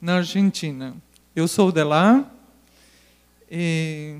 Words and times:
na 0.00 0.18
Argentina. 0.18 0.94
Eu 1.34 1.46
sou 1.46 1.70
de 1.70 1.84
lá 1.84 2.28
e 3.48 4.16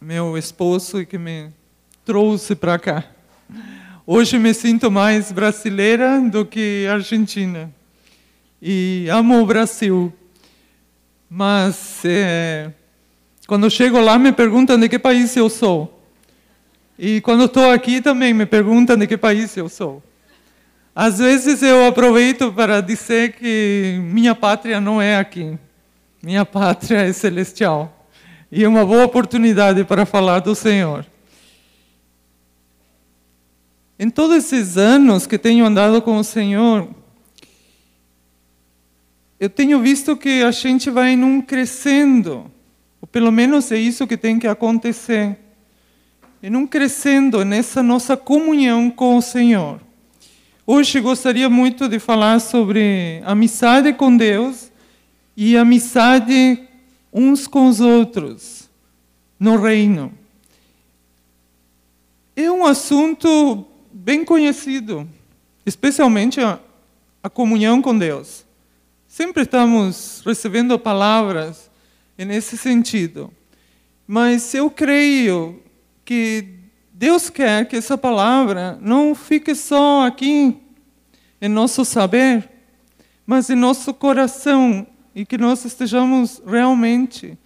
meu 0.00 0.38
esposo 0.38 1.04
que 1.04 1.18
me 1.18 1.50
trouxe 2.04 2.54
para 2.54 2.78
cá. 2.78 3.04
Hoje 4.06 4.38
me 4.38 4.54
sinto 4.54 4.88
mais 4.88 5.32
brasileira 5.32 6.20
do 6.20 6.46
que 6.46 6.86
argentina 6.88 7.68
e 8.62 9.08
amo 9.10 9.42
o 9.42 9.44
Brasil. 9.44 10.12
Mas 11.28 12.04
é, 12.04 12.70
quando 13.48 13.68
chego 13.68 13.98
lá 13.98 14.16
me 14.16 14.30
perguntam 14.30 14.78
de 14.78 14.88
que 14.88 15.00
país 15.00 15.36
eu 15.36 15.50
sou. 15.50 16.00
E 16.96 17.20
quando 17.22 17.46
estou 17.46 17.72
aqui 17.72 18.00
também 18.00 18.32
me 18.32 18.46
perguntam 18.46 18.96
de 18.96 19.08
que 19.08 19.16
país 19.16 19.56
eu 19.56 19.68
sou. 19.68 20.00
Às 20.94 21.18
vezes 21.18 21.60
eu 21.60 21.86
aproveito 21.86 22.52
para 22.52 22.80
dizer 22.80 23.32
que 23.32 23.98
minha 24.00 24.34
pátria 24.34 24.80
não 24.80 25.02
é 25.02 25.16
aqui. 25.16 25.58
Minha 26.26 26.44
pátria 26.44 27.02
é 27.02 27.12
celestial. 27.12 28.10
E 28.50 28.66
uma 28.66 28.84
boa 28.84 29.04
oportunidade 29.04 29.84
para 29.84 30.04
falar 30.04 30.40
do 30.40 30.56
Senhor. 30.56 31.06
Em 33.96 34.10
todos 34.10 34.34
esses 34.38 34.76
anos 34.76 35.24
que 35.24 35.38
tenho 35.38 35.64
andado 35.64 36.02
com 36.02 36.16
o 36.16 36.24
Senhor, 36.24 36.88
eu 39.38 39.48
tenho 39.48 39.80
visto 39.80 40.16
que 40.16 40.42
a 40.42 40.50
gente 40.50 40.90
vai 40.90 41.14
num 41.14 41.40
crescendo, 41.40 42.50
ou 43.00 43.06
pelo 43.06 43.30
menos 43.30 43.70
é 43.70 43.78
isso 43.78 44.04
que 44.04 44.16
tem 44.16 44.36
que 44.36 44.48
acontecer, 44.48 45.38
e 46.42 46.50
num 46.50 46.66
crescendo 46.66 47.44
nessa 47.44 47.84
nossa 47.84 48.16
comunhão 48.16 48.90
com 48.90 49.16
o 49.16 49.22
Senhor. 49.22 49.80
Hoje 50.66 50.98
gostaria 50.98 51.48
muito 51.48 51.88
de 51.88 52.00
falar 52.00 52.40
sobre 52.40 53.22
amizade 53.24 53.92
com 53.92 54.16
Deus 54.16 54.74
e 55.36 55.56
amizade 55.56 56.66
uns 57.12 57.46
com 57.46 57.68
os 57.68 57.80
outros 57.80 58.68
no 59.38 59.56
reino. 59.56 60.12
É 62.34 62.50
um 62.50 62.64
assunto 62.64 63.66
bem 63.92 64.24
conhecido, 64.24 65.08
especialmente 65.64 66.40
a, 66.40 66.58
a 67.22 67.28
comunhão 67.28 67.82
com 67.82 67.96
Deus. 67.96 68.44
Sempre 69.06 69.42
estamos 69.42 70.22
recebendo 70.24 70.78
palavras 70.78 71.70
nesse 72.18 72.56
sentido. 72.56 73.32
Mas 74.06 74.54
eu 74.54 74.70
creio 74.70 75.62
que 76.04 76.56
Deus 76.92 77.28
quer 77.28 77.66
que 77.66 77.76
essa 77.76 77.98
palavra 77.98 78.78
não 78.80 79.14
fique 79.14 79.54
só 79.54 80.06
aqui 80.06 80.56
em 81.40 81.48
nosso 81.48 81.84
saber, 81.84 82.48
mas 83.26 83.50
em 83.50 83.56
nosso 83.56 83.92
coração 83.92 84.86
e 85.16 85.24
que 85.24 85.38
nós 85.38 85.64
estejamos 85.64 86.42
realmente 86.46 87.38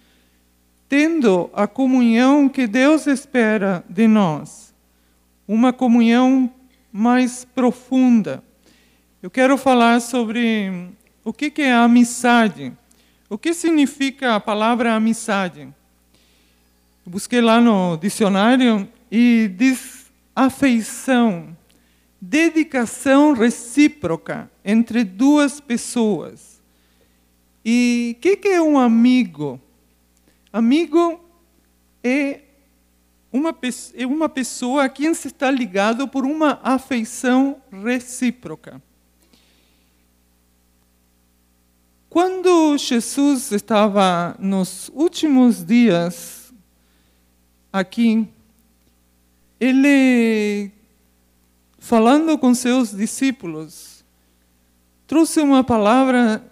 tendo 0.89 1.49
a 1.53 1.65
comunhão 1.65 2.49
que 2.49 2.67
Deus 2.67 3.07
espera 3.07 3.81
de 3.87 4.09
nós, 4.09 4.73
uma 5.47 5.71
comunhão 5.71 6.51
mais 6.91 7.45
profunda. 7.45 8.43
Eu 9.23 9.31
quero 9.31 9.57
falar 9.57 10.01
sobre 10.01 10.89
o 11.23 11.31
que 11.31 11.61
é 11.61 11.71
amizade. 11.71 12.73
O 13.29 13.37
que 13.37 13.53
significa 13.53 14.35
a 14.35 14.39
palavra 14.41 14.93
amizade? 14.93 15.69
Busquei 17.05 17.39
lá 17.39 17.61
no 17.61 17.95
dicionário 17.95 18.85
e 19.09 19.49
diz 19.55 20.11
afeição, 20.35 21.55
dedicação 22.19 23.31
recíproca 23.31 24.51
entre 24.65 25.05
duas 25.05 25.61
pessoas. 25.61 26.50
E 27.63 28.15
o 28.17 28.21
que, 28.21 28.37
que, 28.37 28.47
é 28.47 28.61
um 28.61 28.77
amigo? 28.77 29.59
Amigo 30.51 31.19
é 32.03 32.41
uma, 33.31 33.55
é 33.93 34.05
uma 34.05 34.27
pessoa 34.27 34.85
a 34.85 34.89
quem 34.89 35.13
se 35.13 35.27
está 35.27 35.49
ligado 35.49 36.07
por 36.07 36.25
uma 36.25 36.59
afeição 36.63 37.61
recíproca. 37.71 38.81
Quando 42.09 42.77
Jesus 42.77 43.53
estava 43.53 44.35
nos 44.37 44.91
últimos 44.93 45.63
dias 45.63 46.51
aqui, 47.71 48.27
ele, 49.57 50.71
falando 51.79 52.37
com 52.37 52.53
seus 52.53 52.91
discípulos, 52.91 54.03
trouxe 55.07 55.39
uma 55.39 55.63
palavra 55.63 56.50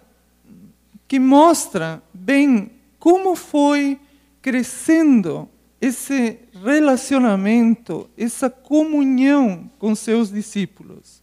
que 1.10 1.18
mostra 1.18 2.00
bem 2.14 2.70
como 2.96 3.34
foi 3.34 3.98
crescendo 4.40 5.48
esse 5.80 6.38
relacionamento, 6.62 8.08
essa 8.16 8.48
comunhão 8.48 9.68
com 9.76 9.92
seus 9.96 10.30
discípulos. 10.30 11.20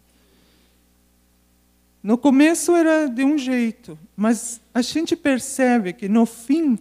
No 2.04 2.18
começo 2.18 2.76
era 2.76 3.08
de 3.08 3.24
um 3.24 3.38
jeito, 3.38 3.98
mas 4.14 4.60
a 4.74 4.82
gente 4.82 5.16
percebe 5.16 5.94
que 5.94 6.10
no 6.10 6.26
fim 6.26 6.78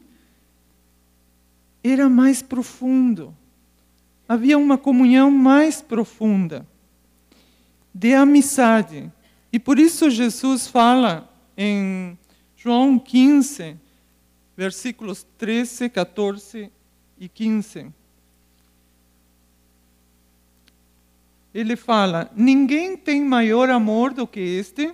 era 1.85 2.09
mais 2.09 2.43
profundo. 2.43 3.33
Havia 4.29 4.59
uma 4.59 4.77
comunhão 4.77 5.31
mais 5.31 5.81
profunda 5.81 6.67
de 7.95 8.15
amizade. 8.15 9.13
E 9.53 9.61
por 9.61 9.79
isso 9.79 10.11
Jesus 10.11 10.67
fala 10.67 11.33
em 11.57 12.19
João 12.67 12.99
15, 12.99 13.77
versículos 14.57 15.25
13, 15.39 15.89
14 15.89 16.69
e 17.17 17.29
15. 17.29 17.93
Ele 21.55 21.77
fala: 21.77 22.29
Ninguém 22.35 22.97
tem 22.97 23.23
maior 23.23 23.71
amor 23.71 24.13
do 24.13 24.27
que 24.27 24.41
este, 24.41 24.93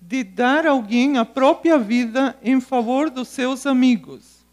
de 0.00 0.22
dar 0.22 0.64
alguém 0.64 1.18
a 1.18 1.24
própria 1.24 1.76
vida 1.76 2.38
em 2.40 2.60
favor 2.60 3.10
dos 3.10 3.26
seus 3.30 3.66
amigos. 3.66 4.44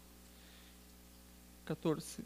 14. 1.66 2.24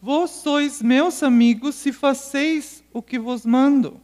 Vós 0.00 0.30
sois 0.30 0.80
meus 0.80 1.22
amigos 1.22 1.74
se 1.74 1.92
faceis 1.92 2.82
o 2.94 3.02
que 3.02 3.18
vos 3.18 3.44
mando. 3.44 4.00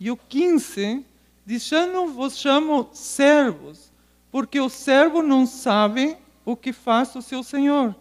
E 0.00 0.10
o 0.10 0.16
15 0.16 1.04
Diz: 1.48 1.66
Já 1.66 1.86
não 1.86 2.12
vos 2.12 2.36
chamo 2.36 2.90
servos, 2.92 3.90
porque 4.30 4.60
o 4.60 4.68
servo 4.68 5.22
não 5.22 5.46
sabe 5.46 6.14
o 6.44 6.54
que 6.54 6.74
faz 6.74 7.16
o 7.16 7.22
seu 7.22 7.42
senhor. 7.42 7.96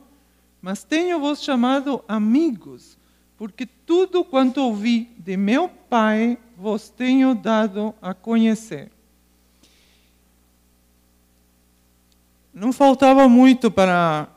Mas 0.61 0.83
tenho-vos 0.83 1.41
chamado 1.41 2.03
amigos, 2.09 2.97
porque 3.37 3.65
tudo 3.65 4.25
quanto 4.25 4.57
ouvi 4.57 5.09
de 5.17 5.37
meu 5.37 5.69
Pai 5.69 6.37
vos 6.57 6.89
tenho 6.89 7.33
dado 7.33 7.95
a 8.01 8.13
conhecer. 8.13 8.91
Não 12.53 12.73
faltava 12.73 13.29
muito 13.29 13.71
para 13.71 14.27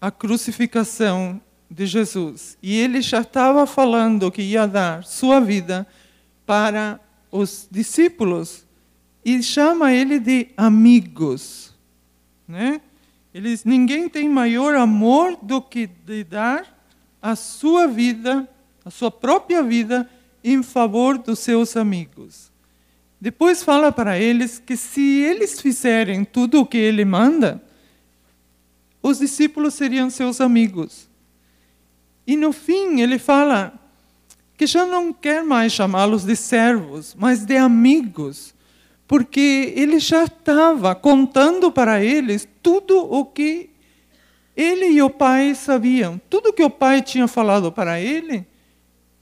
a 0.00 0.10
crucificação 0.10 1.38
de 1.70 1.84
Jesus. 1.84 2.56
E 2.62 2.74
ele 2.74 3.02
já 3.02 3.20
estava 3.20 3.66
falando 3.66 4.32
que 4.32 4.40
ia 4.40 4.66
dar 4.66 5.04
sua 5.04 5.40
vida 5.40 5.86
para 6.46 6.98
os 7.34 7.66
discípulos 7.68 8.64
e 9.24 9.42
chama 9.42 9.92
ele 9.92 10.20
de 10.20 10.50
amigos. 10.56 11.74
Né? 12.46 12.80
Eles, 13.34 13.64
ninguém 13.64 14.08
tem 14.08 14.28
maior 14.28 14.76
amor 14.76 15.36
do 15.42 15.60
que 15.60 15.88
de 15.88 16.22
dar 16.22 16.86
a 17.20 17.34
sua 17.34 17.88
vida, 17.88 18.48
a 18.84 18.90
sua 18.90 19.10
própria 19.10 19.64
vida, 19.64 20.08
em 20.44 20.62
favor 20.62 21.18
dos 21.18 21.40
seus 21.40 21.76
amigos. 21.76 22.52
Depois 23.20 23.64
fala 23.64 23.90
para 23.90 24.16
eles 24.16 24.62
que 24.64 24.76
se 24.76 25.00
eles 25.00 25.60
fizerem 25.60 26.24
tudo 26.24 26.60
o 26.60 26.66
que 26.66 26.78
ele 26.78 27.04
manda, 27.04 27.60
os 29.02 29.18
discípulos 29.18 29.74
seriam 29.74 30.08
seus 30.08 30.40
amigos. 30.40 31.08
E 32.24 32.36
no 32.36 32.52
fim 32.52 33.00
ele 33.00 33.18
fala 33.18 33.72
que 34.56 34.66
já 34.66 34.86
não 34.86 35.12
quer 35.12 35.42
mais 35.42 35.72
chamá-los 35.72 36.24
de 36.24 36.36
servos, 36.36 37.14
mas 37.18 37.44
de 37.44 37.56
amigos, 37.56 38.54
porque 39.06 39.72
ele 39.76 39.98
já 39.98 40.24
estava 40.24 40.94
contando 40.94 41.70
para 41.70 42.02
eles 42.02 42.48
tudo 42.62 42.98
o 42.98 43.24
que 43.24 43.70
ele 44.56 44.86
e 44.86 45.02
o 45.02 45.10
pai 45.10 45.54
sabiam. 45.54 46.20
Tudo 46.30 46.52
que 46.52 46.62
o 46.62 46.70
pai 46.70 47.02
tinha 47.02 47.26
falado 47.26 47.72
para 47.72 48.00
ele, 48.00 48.46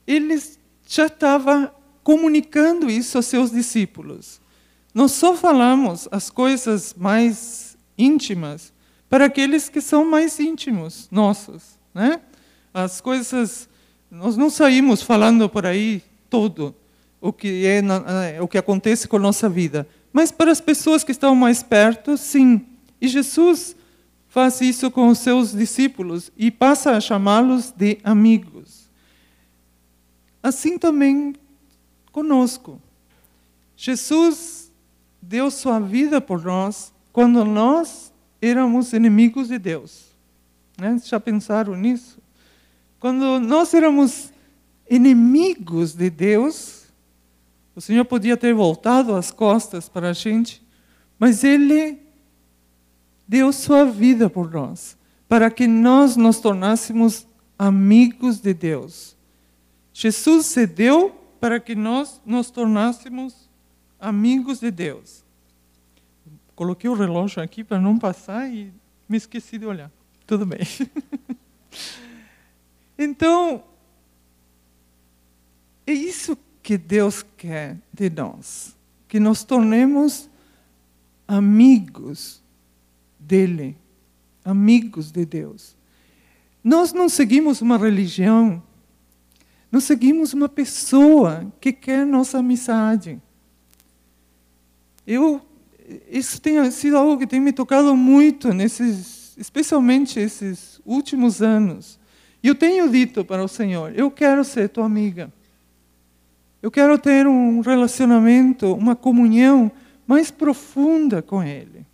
eles 0.06 0.58
já 0.86 1.06
estava 1.06 1.74
comunicando 2.02 2.90
isso 2.90 3.16
aos 3.16 3.26
seus 3.26 3.50
discípulos. 3.50 4.40
Nós 4.94 5.12
só 5.12 5.34
falamos 5.34 6.06
as 6.10 6.28
coisas 6.28 6.94
mais 6.96 7.76
íntimas 7.96 8.72
para 9.08 9.26
aqueles 9.26 9.68
que 9.68 9.80
são 9.80 10.04
mais 10.04 10.38
íntimos 10.38 11.08
nossos, 11.10 11.78
né? 11.94 12.20
As 12.74 13.00
coisas 13.00 13.68
nós 14.12 14.36
não 14.36 14.50
saímos 14.50 15.00
falando 15.00 15.48
por 15.48 15.64
aí 15.64 16.02
todo 16.28 16.74
o 17.18 17.32
que 17.32 17.64
é 17.64 18.42
o 18.42 18.46
que 18.46 18.58
acontece 18.58 19.08
com 19.08 19.16
a 19.16 19.20
nossa 19.20 19.48
vida, 19.48 19.88
mas 20.12 20.30
para 20.30 20.52
as 20.52 20.60
pessoas 20.60 21.02
que 21.02 21.12
estão 21.12 21.34
mais 21.34 21.62
perto, 21.62 22.18
sim. 22.18 22.66
E 23.00 23.08
Jesus 23.08 23.74
faz 24.28 24.60
isso 24.60 24.90
com 24.90 25.08
os 25.08 25.18
seus 25.18 25.52
discípulos 25.52 26.30
e 26.36 26.50
passa 26.50 26.90
a 26.90 27.00
chamá-los 27.00 27.70
de 27.70 27.98
amigos. 28.04 28.86
Assim 30.42 30.76
também 30.76 31.34
conosco. 32.10 32.78
Jesus 33.74 34.70
deu 35.22 35.50
sua 35.50 35.80
vida 35.80 36.20
por 36.20 36.44
nós 36.44 36.92
quando 37.14 37.42
nós 37.46 38.12
éramos 38.42 38.92
inimigos 38.92 39.48
de 39.48 39.58
Deus. 39.58 40.04
Né? 40.76 41.00
Já 41.02 41.18
pensaram 41.18 41.74
nisso? 41.74 42.21
Quando 43.02 43.40
nós 43.40 43.74
éramos 43.74 44.32
inimigos 44.88 45.92
de 45.92 46.08
Deus, 46.08 46.84
o 47.74 47.80
Senhor 47.80 48.04
podia 48.04 48.36
ter 48.36 48.54
voltado 48.54 49.16
as 49.16 49.32
costas 49.32 49.88
para 49.88 50.10
a 50.10 50.12
gente, 50.12 50.62
mas 51.18 51.42
Ele 51.42 51.98
deu 53.26 53.52
sua 53.52 53.84
vida 53.84 54.30
por 54.30 54.48
nós, 54.48 54.96
para 55.28 55.50
que 55.50 55.66
nós 55.66 56.14
nos 56.16 56.38
tornássemos 56.38 57.26
amigos 57.58 58.38
de 58.38 58.54
Deus. 58.54 59.16
Jesus 59.92 60.46
se 60.46 60.64
deu 60.64 61.10
para 61.40 61.58
que 61.58 61.74
nós 61.74 62.20
nos 62.24 62.52
tornássemos 62.52 63.50
amigos 63.98 64.60
de 64.60 64.70
Deus. 64.70 65.24
Coloquei 66.54 66.88
o 66.88 66.94
relógio 66.94 67.42
aqui 67.42 67.64
para 67.64 67.80
não 67.80 67.98
passar 67.98 68.48
e 68.48 68.72
me 69.08 69.16
esqueci 69.16 69.58
de 69.58 69.66
olhar. 69.66 69.90
Tudo 70.24 70.46
bem. 70.46 70.60
então, 72.98 73.64
é 75.86 75.92
isso 75.92 76.36
que 76.62 76.78
Deus 76.78 77.24
quer 77.36 77.78
de 77.92 78.10
nós, 78.10 78.76
que 79.08 79.18
nos 79.18 79.44
tornemos 79.44 80.28
amigos 81.26 82.42
dele, 83.18 83.76
amigos 84.44 85.10
de 85.10 85.24
Deus. 85.24 85.76
Nós 86.62 86.92
não 86.92 87.08
seguimos 87.08 87.60
uma 87.60 87.76
religião 87.76 88.62
nós 89.72 89.84
seguimos 89.84 90.34
uma 90.34 90.50
pessoa 90.50 91.50
que 91.58 91.72
quer 91.72 92.04
nossa 92.04 92.38
amizade. 92.38 93.18
Eu, 95.06 95.40
isso 96.10 96.38
tem 96.42 96.70
sido 96.70 96.98
algo 96.98 97.16
que 97.16 97.26
tem 97.26 97.40
me 97.40 97.54
tocado 97.54 97.96
muito, 97.96 98.52
nesses, 98.52 99.34
especialmente 99.38 100.20
esses 100.20 100.78
últimos 100.84 101.40
anos. 101.40 101.98
E 102.42 102.48
eu 102.48 102.54
tenho 102.54 102.90
dito 102.90 103.24
para 103.24 103.44
o 103.44 103.48
Senhor: 103.48 103.92
eu 103.96 104.10
quero 104.10 104.44
ser 104.44 104.68
tua 104.68 104.84
amiga. 104.84 105.32
Eu 106.60 106.70
quero 106.70 106.96
ter 106.98 107.26
um 107.26 107.60
relacionamento, 107.60 108.72
uma 108.72 108.94
comunhão 108.94 109.70
mais 110.06 110.30
profunda 110.30 111.20
com 111.20 111.42
Ele. 111.42 111.84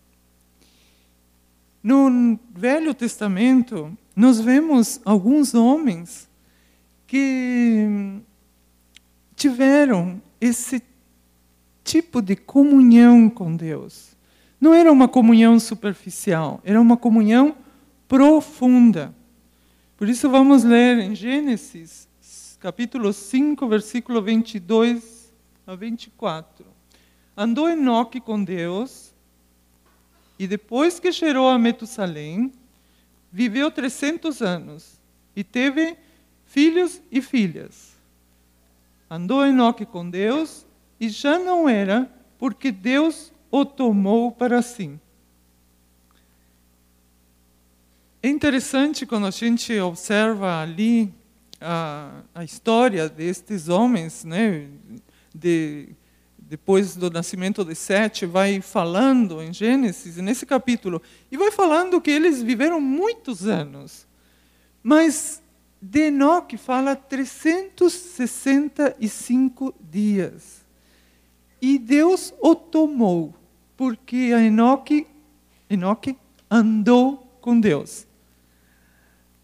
No 1.83 2.39
Velho 2.55 2.93
Testamento, 2.93 3.97
nós 4.15 4.41
vemos 4.41 5.01
alguns 5.05 5.55
homens 5.55 6.29
que 7.07 8.21
tiveram 9.35 10.21
esse 10.41 10.83
tipo 11.83 12.21
de 12.21 12.37
comunhão 12.37 13.31
com 13.31 13.57
Deus. 13.57 14.17
Não 14.61 14.75
era 14.75 14.93
uma 14.93 15.09
comunhão 15.09 15.59
superficial, 15.59 16.61
era 16.65 16.79
uma 16.79 16.97
comunhão 16.97 17.57
profunda. 18.07 19.15
Por 19.99 20.09
isso 20.09 20.31
vamos 20.31 20.63
ler 20.63 21.01
em 21.01 21.13
Gênesis, 21.13 22.09
capítulo 22.61 23.13
5, 23.13 23.67
versículo 23.67 24.23
22 24.23 25.35
a 25.67 25.75
24. 25.75 26.65
Andou 27.37 27.69
Enoque 27.69 28.21
com 28.21 28.45
Deus, 28.45 29.13
e 30.39 30.47
depois 30.47 31.01
que 31.01 31.11
cheirou 31.11 31.49
a 31.49 31.59
Metusalém, 31.59 32.53
viveu 33.33 33.73
300 33.73 34.41
anos, 34.41 35.01
e 35.35 35.43
teve 35.43 35.97
filhos 36.47 37.03
e 37.11 37.21
filhas. 37.21 37.97
Andou 39.11 39.45
Enoque 39.45 39.85
com 39.85 40.09
Deus 40.09 40.65
e 41.01 41.09
já 41.09 41.41
não 41.41 41.69
era, 41.69 42.09
porque 42.39 42.71
Deus 42.71 43.33
o 43.51 43.65
tomou 43.65 44.31
para 44.31 44.63
si. 44.63 44.97
É 48.29 48.31
interessante 48.31 49.07
quando 49.07 49.27
a 49.27 49.31
gente 49.31 49.81
observa 49.81 50.61
ali 50.61 51.11
a, 51.59 52.21
a 52.35 52.45
história 52.45 53.09
destes 53.09 53.71
homens, 53.71 54.23
né? 54.23 54.67
De, 55.35 55.89
depois 56.37 56.95
do 56.95 57.11
nascimento 57.11 57.65
de 57.65 57.75
Sete, 57.75 58.27
vai 58.27 58.61
falando 58.61 59.41
em 59.41 59.51
Gênesis, 59.51 60.19
nesse 60.19 60.45
capítulo, 60.45 61.01
e 61.33 61.39
vai 61.39 61.51
falando 61.51 62.03
que 62.03 62.11
eles 62.11 62.43
viveram 62.43 62.83
muitos 62.83 63.47
anos. 63.47 64.07
Mas 64.83 65.41
de 65.81 66.09
Enoque 66.09 66.59
fala 66.59 66.95
365 66.95 69.75
dias. 69.91 70.61
E 71.63 71.79
Deus 71.79 72.35
o 72.43 72.55
tomou, 72.55 73.35
porque 73.75 74.35
a 74.37 74.43
Enoque, 74.43 75.07
Enoque 75.71 76.15
andou 76.51 77.27
com 77.41 77.59
Deus. 77.59 78.07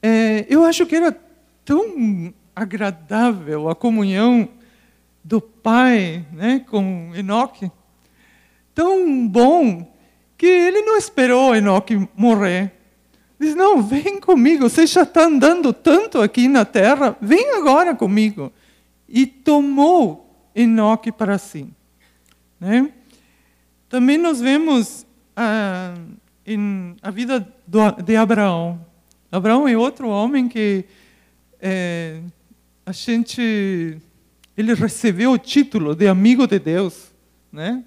É, 0.06 0.44
eu 0.50 0.62
acho 0.66 0.84
que 0.84 0.94
era 0.94 1.18
tão 1.64 2.34
agradável 2.54 3.70
a 3.70 3.74
comunhão 3.74 4.46
do 5.24 5.40
pai 5.40 6.26
né, 6.30 6.62
com 6.68 7.10
Enoque, 7.14 7.72
tão 8.74 9.26
bom, 9.26 9.90
que 10.36 10.44
ele 10.44 10.82
não 10.82 10.98
esperou 10.98 11.56
Enoque 11.56 12.06
morrer. 12.14 12.70
Diz: 13.40 13.54
Não, 13.54 13.80
vem 13.80 14.20
comigo, 14.20 14.68
você 14.68 14.86
já 14.86 15.04
está 15.04 15.24
andando 15.24 15.72
tanto 15.72 16.20
aqui 16.20 16.48
na 16.48 16.66
terra, 16.66 17.16
vem 17.18 17.54
agora 17.54 17.94
comigo. 17.94 18.52
E 19.08 19.24
tomou 19.24 20.50
Enoque 20.54 21.10
para 21.10 21.38
si. 21.38 21.66
Né? 22.60 22.92
Também 23.88 24.18
nós 24.18 24.38
vemos 24.38 25.06
ah, 25.34 25.94
em 26.46 26.94
a 27.00 27.10
vida 27.10 27.48
do, 27.66 27.90
de 28.02 28.16
Abraão. 28.16 28.92
Abraão 29.34 29.66
é 29.66 29.76
outro 29.76 30.08
homem 30.08 30.48
que 30.48 30.84
é, 31.60 32.20
a 32.86 32.92
gente 32.92 34.00
ele 34.56 34.74
recebeu 34.74 35.32
o 35.32 35.38
título 35.38 35.92
de 35.96 36.06
amigo 36.06 36.46
de 36.46 36.60
Deus, 36.60 37.10
né? 37.50 37.82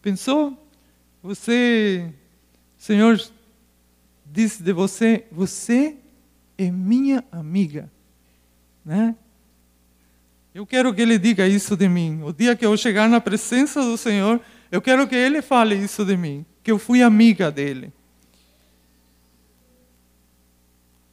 Pensou? 0.00 0.56
Você, 1.22 2.10
Senhor, 2.78 3.20
diz 4.24 4.58
de 4.58 4.72
você: 4.72 5.26
Você 5.30 5.96
é 6.56 6.70
minha 6.70 7.22
amiga. 7.30 7.92
Né? 8.82 9.14
Eu 10.54 10.64
quero 10.64 10.94
que 10.94 11.02
ele 11.02 11.18
diga 11.18 11.46
isso 11.46 11.76
de 11.76 11.90
mim. 11.90 12.22
O 12.22 12.32
dia 12.32 12.56
que 12.56 12.64
eu 12.64 12.74
chegar 12.78 13.06
na 13.06 13.20
presença 13.20 13.82
do 13.82 13.98
Senhor, 13.98 14.40
eu 14.72 14.80
quero 14.80 15.06
que 15.06 15.14
ele 15.14 15.42
fale 15.42 15.74
isso 15.74 16.06
de 16.06 16.16
mim, 16.16 16.46
que 16.62 16.70
eu 16.70 16.78
fui 16.78 17.02
amiga 17.02 17.50
dele. 17.50 17.92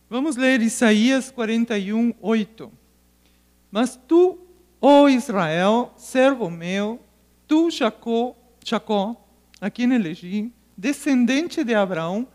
Vamos 0.09 0.37
ler 0.37 0.61
Isaías 0.61 1.29
41, 1.31 2.13
8. 2.21 2.71
Mas 3.69 3.99
tu, 4.07 4.39
ó 4.81 5.09
Israel, 5.09 5.93
servo 5.97 6.49
meu, 6.49 6.99
tu, 7.45 7.69
Jacó, 7.69 8.33
Jacó, 8.63 9.21
a 9.59 9.69
quem 9.69 9.93
elegi, 9.93 10.51
descendente 10.77 11.61
de 11.61 11.75
Abraão, 11.75 12.25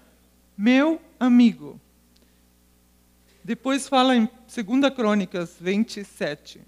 meu 0.57 1.01
amigo. 1.19 1.81
Depois 3.43 3.89
fala 3.89 4.15
em 4.15 4.29
2 4.55 4.95
Crônicas 4.95 5.57
27. 5.59 6.61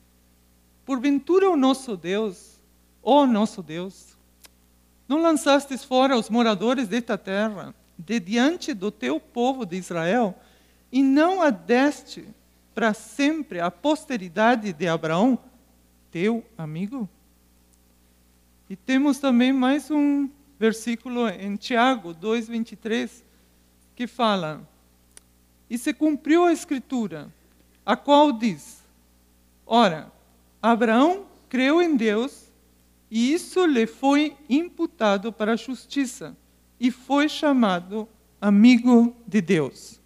Porventura 0.86 1.50
o 1.50 1.56
nosso 1.56 1.98
Deus, 1.98 2.58
ó 3.02 3.26
nosso 3.26 3.62
Deus, 3.62 4.16
não 5.06 5.20
lançastes 5.20 5.84
fora 5.84 6.16
os 6.16 6.30
moradores 6.30 6.88
desta 6.88 7.18
terra, 7.18 7.74
de 7.98 8.18
diante 8.18 8.72
do 8.72 8.90
teu 8.90 9.20
povo 9.20 9.66
de 9.66 9.76
Israel, 9.76 10.34
e 10.94 11.02
não 11.02 11.42
adeste 11.42 12.24
para 12.72 12.94
sempre 12.94 13.58
a 13.58 13.68
posteridade 13.68 14.72
de 14.72 14.86
Abraão, 14.86 15.36
teu 16.08 16.46
amigo? 16.56 17.08
E 18.70 18.76
temos 18.76 19.18
também 19.18 19.52
mais 19.52 19.90
um 19.90 20.30
versículo 20.56 21.28
em 21.28 21.56
Tiago 21.56 22.14
2:23 22.14 23.24
que 23.96 24.06
fala: 24.06 24.62
E 25.68 25.76
se 25.76 25.92
cumpriu 25.92 26.44
a 26.44 26.52
escritura, 26.52 27.28
a 27.84 27.96
qual 27.96 28.30
diz: 28.30 28.80
Ora, 29.66 30.12
Abraão 30.62 31.26
creu 31.48 31.82
em 31.82 31.96
Deus, 31.96 32.52
e 33.10 33.32
isso 33.32 33.66
lhe 33.66 33.88
foi 33.88 34.36
imputado 34.48 35.32
para 35.32 35.54
a 35.54 35.56
justiça, 35.56 36.36
e 36.78 36.92
foi 36.92 37.28
chamado 37.28 38.08
amigo 38.40 39.12
de 39.26 39.40
Deus. 39.40 40.03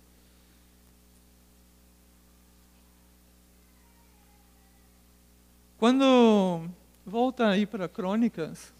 Quando 5.78 6.68
volta 7.06 7.46
aí 7.46 7.64
para 7.64 7.88
Crônicas, 7.88 8.72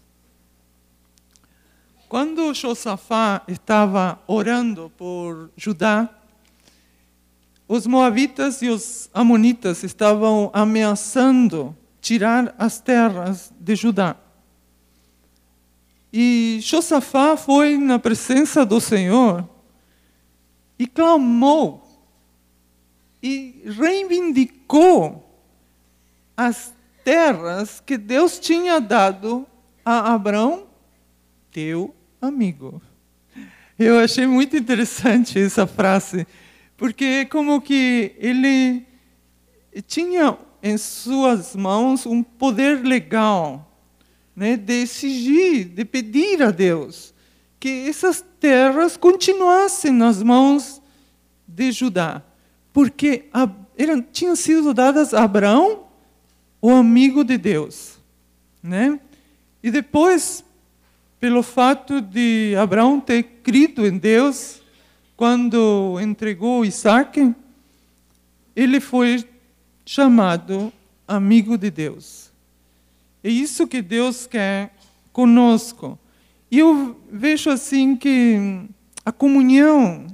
quando 2.09 2.53
Josafá 2.53 3.41
estava 3.47 4.19
orando 4.27 4.91
por 4.97 5.49
Judá, 5.55 6.09
os 7.69 7.87
moabitas 7.87 8.61
e 8.61 8.67
os 8.67 9.09
amonitas 9.13 9.81
estavam 9.81 10.51
ameaçando 10.53 11.73
tirar 12.01 12.53
as 12.57 12.81
terras 12.81 13.53
de 13.57 13.77
Judá. 13.77 14.17
E 16.11 16.59
Josafá 16.61 17.37
foi 17.37 17.77
na 17.77 17.97
presença 17.97 18.65
do 18.65 18.81
Senhor 18.81 19.47
e 20.77 20.85
clamou 20.85 21.81
e 23.23 23.63
reivindicou 23.65 25.25
as 26.35 26.77
terras 27.03 27.81
que 27.85 27.97
Deus 27.97 28.39
tinha 28.39 28.79
dado 28.79 29.45
a 29.83 30.13
Abraão, 30.13 30.67
teu 31.51 31.95
amigo. 32.21 32.81
Eu 33.77 33.99
achei 33.99 34.27
muito 34.27 34.57
interessante 34.57 35.39
essa 35.39 35.65
frase, 35.65 36.27
porque 36.75 37.25
como 37.25 37.61
que 37.61 38.13
ele 38.17 38.85
tinha 39.87 40.37
em 40.61 40.77
suas 40.77 41.55
mãos 41.55 42.05
um 42.05 42.21
poder 42.21 42.83
legal, 42.83 43.71
né, 44.35 44.57
de 44.57 44.81
exigir, 44.81 45.69
de 45.69 45.85
pedir 45.85 46.43
a 46.43 46.51
Deus 46.51 47.13
que 47.59 47.89
essas 47.89 48.23
terras 48.39 48.95
continuassem 48.95 49.91
nas 49.91 50.23
mãos 50.23 50.81
de 51.45 51.71
Judá, 51.71 52.23
porque 52.71 53.25
eram, 53.77 54.01
tinham 54.01 54.35
sido 54.35 54.73
dadas 54.73 55.13
a 55.13 55.23
Abraão 55.23 55.88
o 56.61 56.71
amigo 56.71 57.23
de 57.23 57.37
Deus, 57.37 57.97
né? 58.61 58.99
E 59.61 59.71
depois, 59.71 60.43
pelo 61.19 61.43
fato 61.43 62.01
de 62.01 62.55
Abraão 62.57 62.99
ter 62.99 63.23
crido 63.43 63.85
em 63.85 63.97
Deus, 63.97 64.61
quando 65.15 65.99
entregou 66.01 66.63
Isaac, 66.63 67.33
ele 68.55 68.79
foi 68.79 69.27
chamado 69.85 70.71
amigo 71.07 71.57
de 71.57 71.69
Deus. 71.69 72.31
É 73.23 73.29
isso 73.29 73.67
que 73.67 73.81
Deus 73.81 74.27
quer 74.27 74.73
conosco. 75.11 75.99
E 76.51 76.59
eu 76.59 76.99
vejo 77.11 77.49
assim 77.49 77.95
que 77.95 78.65
a 79.05 79.11
comunhão 79.11 80.07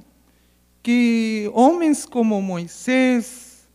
que 0.81 1.49
homens 1.53 2.05
como 2.05 2.41
Moisés, 2.41 3.67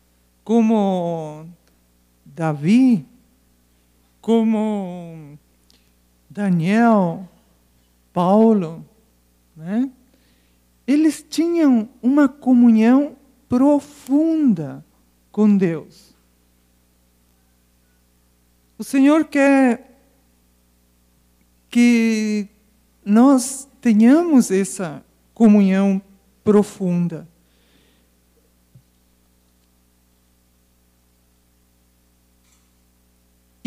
como 0.44 1.44
Davi, 2.34 3.06
como 4.20 5.38
Daniel, 6.28 7.28
Paulo, 8.12 8.84
né? 9.56 9.90
eles 10.86 11.24
tinham 11.28 11.88
uma 12.02 12.28
comunhão 12.28 13.16
profunda 13.48 14.84
com 15.30 15.56
Deus. 15.56 16.14
O 18.78 18.84
Senhor 18.84 19.24
quer 19.24 19.90
que 21.68 22.48
nós 23.04 23.68
tenhamos 23.80 24.50
essa 24.50 25.04
comunhão 25.34 26.00
profunda. 26.42 27.28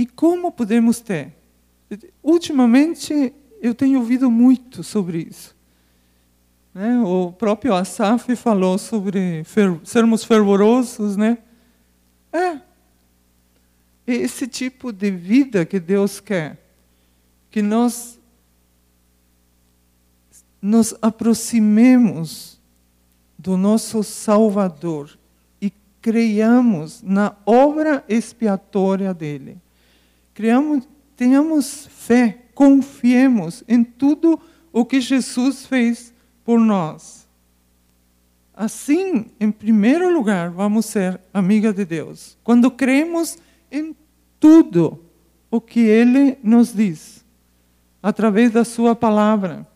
E 0.04 0.06
como 0.06 0.52
podemos 0.52 1.00
ter? 1.00 1.34
Ultimamente, 2.22 3.34
eu 3.62 3.74
tenho 3.74 4.00
ouvido 4.00 4.30
muito 4.30 4.84
sobre 4.84 5.30
isso. 5.30 5.56
Né? 6.74 7.00
O 7.00 7.32
próprio 7.32 7.74
Asaf 7.74 8.36
falou 8.36 8.78
sobre 8.78 9.46
fer 9.46 9.80
sermos 9.86 10.26
fervorosos, 10.26 11.16
né? 11.16 11.38
É. 12.34 12.60
Esse 14.06 14.46
tipo 14.46 14.92
de 14.92 15.10
vida 15.10 15.66
que 15.66 15.80
Deus 15.80 16.20
quer. 16.20 16.62
Que 17.50 17.62
nós 17.62 18.20
nos 20.62 20.94
aproximemos 21.02 22.60
do 23.40 23.56
nosso 23.56 24.04
Salvador 24.04 25.18
e 25.62 25.72
creiamos 26.02 27.02
na 27.02 27.38
obra 27.46 28.04
expiatória 28.10 29.14
dele. 29.14 29.63
Criamos, 30.34 30.88
tenhamos 31.16 31.88
fé, 31.88 32.46
confiemos 32.56 33.64
em 33.68 33.84
tudo 33.84 34.40
o 34.72 34.84
que 34.84 35.00
Jesus 35.00 35.66
fez 35.66 36.14
por 36.44 36.60
nós. 36.60 37.28
Assim, 38.56 39.28
em 39.40 39.52
primeiro 39.52 40.14
lugar, 40.14 40.50
vamos 40.50 40.86
ser 40.86 41.20
amiga 41.34 41.74
de 41.74 41.86
Deus. 41.86 42.38
Quando 42.44 42.70
cremos 42.70 43.38
em 43.72 43.96
tudo 44.40 45.04
o 45.50 45.62
que 45.62 45.80
Ele 45.82 46.38
nos 46.44 46.74
diz, 46.74 47.24
através 48.02 48.52
da 48.52 48.64
Sua 48.64 48.96
palavra, 48.96 49.68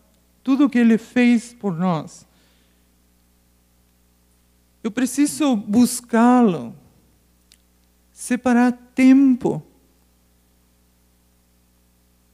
tudo 0.42 0.66
o 0.66 0.70
que 0.70 0.78
Ele 0.78 0.98
fez 0.98 1.54
por 1.54 1.76
nós. 1.76 2.26
Eu 4.82 4.90
preciso 4.90 5.56
buscá-lo, 5.56 6.74
separar 8.12 8.72
tempo 8.94 9.62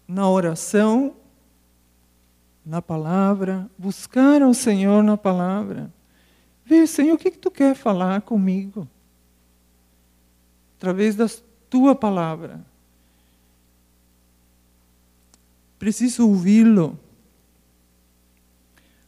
na 0.06 0.28
oração, 0.28 1.14
na 2.64 2.80
palavra, 2.80 3.68
buscar 3.76 4.42
ao 4.42 4.54
Senhor 4.54 5.02
na 5.02 5.16
palavra. 5.16 5.92
Ver, 6.64 6.86
Senhor, 6.86 7.14
o 7.14 7.18
que, 7.18 7.30
que 7.30 7.38
tu 7.38 7.50
quer 7.50 7.74
falar 7.74 8.22
comigo? 8.22 8.88
Através 10.78 11.14
da 11.14 11.26
tua 11.68 11.94
palavra. 11.94 12.64
Preciso 15.78 16.26
ouvi-lo. 16.26 16.98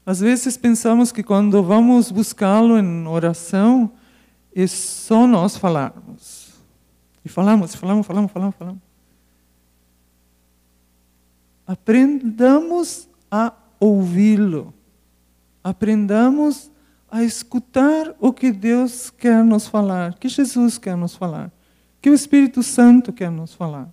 Às 0.05 0.21
vezes 0.21 0.57
pensamos 0.57 1.11
que 1.11 1.23
quando 1.23 1.63
vamos 1.63 2.11
buscá-lo 2.11 2.79
em 2.79 3.07
oração, 3.07 3.91
é 4.55 4.67
só 4.67 5.27
nós 5.27 5.57
falarmos. 5.57 6.55
E 7.25 7.29
falamos, 7.29 7.75
falamos, 7.75 8.07
falamos, 8.07 8.31
falamos, 8.31 8.55
falamos 8.57 8.86
aprendamos 11.67 13.09
a 13.31 13.53
ouvi-lo. 13.81 14.73
Aprendamos 15.63 16.71
a 17.11 17.23
escutar 17.23 18.15
o 18.21 18.33
que 18.33 18.53
Deus 18.53 19.11
quer 19.11 19.45
nos 19.45 19.67
falar, 19.67 20.19
que 20.19 20.29
Jesus 20.29 20.79
quer 20.79 20.97
nos 20.97 21.17
falar, 21.17 21.53
que 22.01 22.11
o 22.11 22.15
Espírito 22.15 22.63
Santo 22.63 23.13
quer 23.13 23.31
nos 23.31 23.55
falar. 23.55 23.93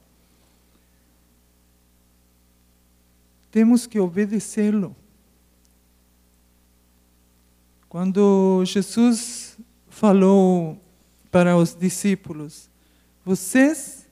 Temos 3.50 3.88
que 3.88 4.00
obedecê-lo. 4.00 4.96
Quando 7.88 8.64
Jesus 8.66 9.58
falou 9.88 10.80
para 11.30 11.56
os 11.56 11.76
discípulos: 11.76 12.68
Vocês 13.24 14.08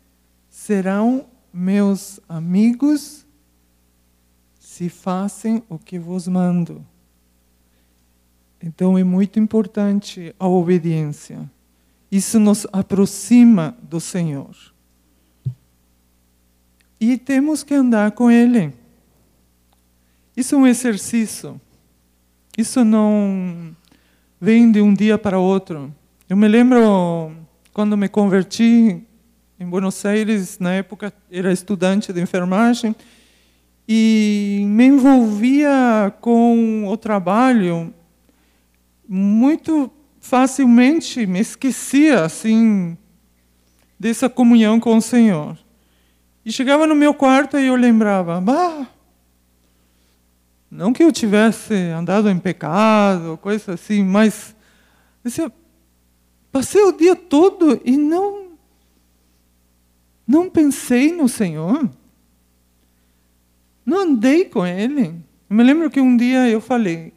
serão 0.48 1.26
meus 1.52 2.20
amigos 2.30 3.26
se 4.72 4.88
fazem 4.88 5.62
o 5.68 5.78
que 5.78 6.00
vos 6.00 6.30
mando. 6.30 6.82
Então 8.64 8.98
é 8.98 9.04
muito 9.04 9.38
importante 9.38 10.34
a 10.40 10.48
obediência. 10.48 11.52
Isso 12.10 12.40
nos 12.40 12.66
aproxima 12.72 13.78
do 13.84 14.00
Senhor. 14.00 14.56
E 17.02 17.18
temos 17.18 17.64
que 17.64 17.74
andar 17.74 18.12
com 18.12 18.32
Ele. 18.32 18.74
Isso 20.38 20.56
é 20.56 20.58
um 20.58 20.66
exercício. 20.66 21.60
Isso 22.58 22.86
não 22.86 23.76
vem 24.40 24.72
de 24.72 24.80
um 24.80 24.94
dia 24.94 25.18
para 25.18 25.38
outro. 25.38 25.94
Eu 26.30 26.38
me 26.38 26.48
lembro 26.48 27.36
quando 27.74 27.98
me 27.98 28.08
converti 28.08 29.06
em 29.60 29.70
Buenos 29.70 30.06
Aires, 30.06 30.60
na 30.60 30.72
época 30.72 31.14
era 31.30 31.52
estudante 31.52 32.14
de 32.14 32.22
enfermagem, 32.22 32.96
e 33.94 34.64
me 34.68 34.86
envolvia 34.86 36.16
com 36.22 36.88
o 36.88 36.96
trabalho 36.96 37.94
muito 39.06 39.92
facilmente, 40.22 41.26
me 41.26 41.42
esquecia 41.42 42.24
assim 42.24 42.98
dessa 44.00 44.30
comunhão 44.30 44.80
com 44.80 44.96
o 44.96 45.02
Senhor. 45.02 45.58
E 46.46 46.54
chegava 46.54 46.88
no 46.88 46.96
meu 46.96 47.14
quarto 47.14 47.60
e 47.60 47.66
eu 47.66 47.76
lembrava, 47.76 48.40
bah, 48.40 48.88
não 50.72 50.94
que 50.94 51.04
eu 51.04 51.12
tivesse 51.12 51.74
andado 51.74 52.30
em 52.30 52.40
pecado, 52.40 53.38
coisa 53.42 53.74
assim, 53.74 54.06
mas 54.06 54.56
assim, 55.22 55.52
passei 56.50 56.82
o 56.82 56.94
dia 56.94 57.14
todo 57.14 57.82
e 57.84 57.98
não 57.98 58.52
não 60.26 60.50
pensei 60.50 61.12
no 61.12 61.28
Senhor. 61.28 61.90
Não 63.86 64.02
andei 64.02 64.46
com 64.46 64.66
Ele. 64.66 65.16
Eu 65.50 65.56
me 65.56 65.64
lembro 65.64 65.90
que 65.90 66.00
um 66.00 66.16
dia 66.16 66.48
eu 66.50 66.62
falei, 66.62 67.14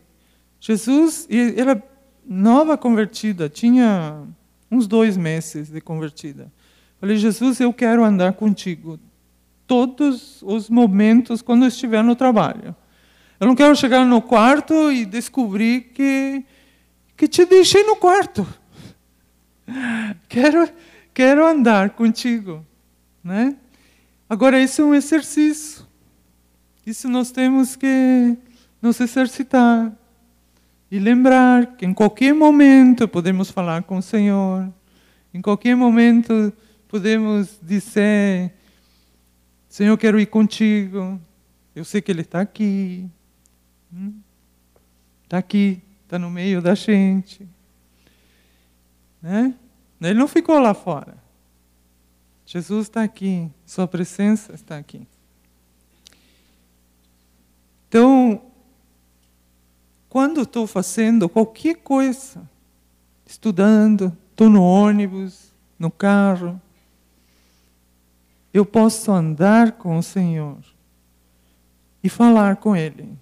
Jesus, 0.61 1.29
era 1.57 1.83
nova 2.27 2.77
convertida, 2.77 3.49
tinha 3.49 4.23
uns 4.71 4.87
dois 4.87 5.17
meses 5.17 5.69
de 5.69 5.81
convertida. 5.81 6.51
Falei, 7.01 7.17
Jesus, 7.17 7.61
eu 7.61 7.73
quero 7.73 8.03
andar 8.03 8.33
contigo 8.33 8.99
todos 9.67 10.43
os 10.43 10.69
momentos 10.71 11.43
quando 11.43 11.67
estiver 11.67 12.03
no 12.03 12.17
trabalho. 12.17 12.75
Eu 13.39 13.47
não 13.47 13.55
quero 13.55 13.75
chegar 13.77 14.05
no 14.07 14.23
quarto 14.23 14.91
e 14.91 15.05
descobrir 15.05 15.93
que, 15.95 16.45
que 17.17 17.29
te 17.29 17.45
deixei 17.45 17.83
no 17.85 17.97
quarto. 17.97 18.47
Quero, 20.29 20.69
quero 21.15 21.47
andar 21.47 21.91
contigo. 21.91 22.65
Né? 23.23 23.57
Agora, 24.29 24.61
isso 24.61 24.83
é 24.83 24.85
um 24.85 24.95
exercício. 24.95 25.84
Isso 26.87 27.09
nós 27.09 27.31
temos 27.31 27.77
que 27.77 28.37
nos 28.81 29.01
exercitar. 29.01 29.93
E 30.91 30.99
lembrar 30.99 31.77
que 31.77 31.87
em 31.87 31.95
qualquer 31.95 32.35
momento 32.35 33.09
podemos 33.09 33.51
falar 33.51 33.83
com 33.83 33.99
o 33.99 34.03
Senhor. 34.03 34.73
Em 35.33 35.41
qualquer 35.41 35.75
momento 35.75 36.53
podemos 36.87 37.59
dizer: 37.63 38.53
Senhor, 39.69 39.97
quero 39.97 40.21
ir 40.21 40.27
contigo. 40.27 41.21
Eu 41.75 41.85
sei 41.85 42.01
que 42.01 42.13
Ele 42.13 42.21
está 42.21 42.41
aqui. 42.41 43.09
Está 45.25 45.39
aqui, 45.39 45.83
está 46.05 46.19
no 46.19 46.31
meio 46.31 46.63
da 46.63 46.75
gente. 46.75 47.49
Né? 49.21 49.55
Ele 50.01 50.19
não 50.19 50.29
ficou 50.29 50.59
lá 50.61 50.75
fora. 50.75 51.17
Jesus 52.47 52.87
está 52.87 53.03
aqui, 53.03 53.51
Sua 53.65 53.89
presença 53.89 54.53
está 54.53 54.77
aqui. 54.77 55.09
Então, 57.95 58.43
quando 60.09 60.41
estou 60.41 60.67
fazendo 60.67 61.29
qualquer 61.29 61.77
coisa, 61.77 62.43
estudando, 63.25 64.13
estou 64.33 64.51
no 64.51 64.65
ônibus, 64.65 65.53
no 65.79 65.93
carro, 65.93 66.61
eu 68.53 68.67
posso 68.67 69.13
andar 69.13 69.71
com 69.79 69.97
o 69.97 70.03
Senhor 70.03 70.59
e 72.03 72.09
falar 72.09 72.57
com 72.57 72.75
Ele 72.75 73.17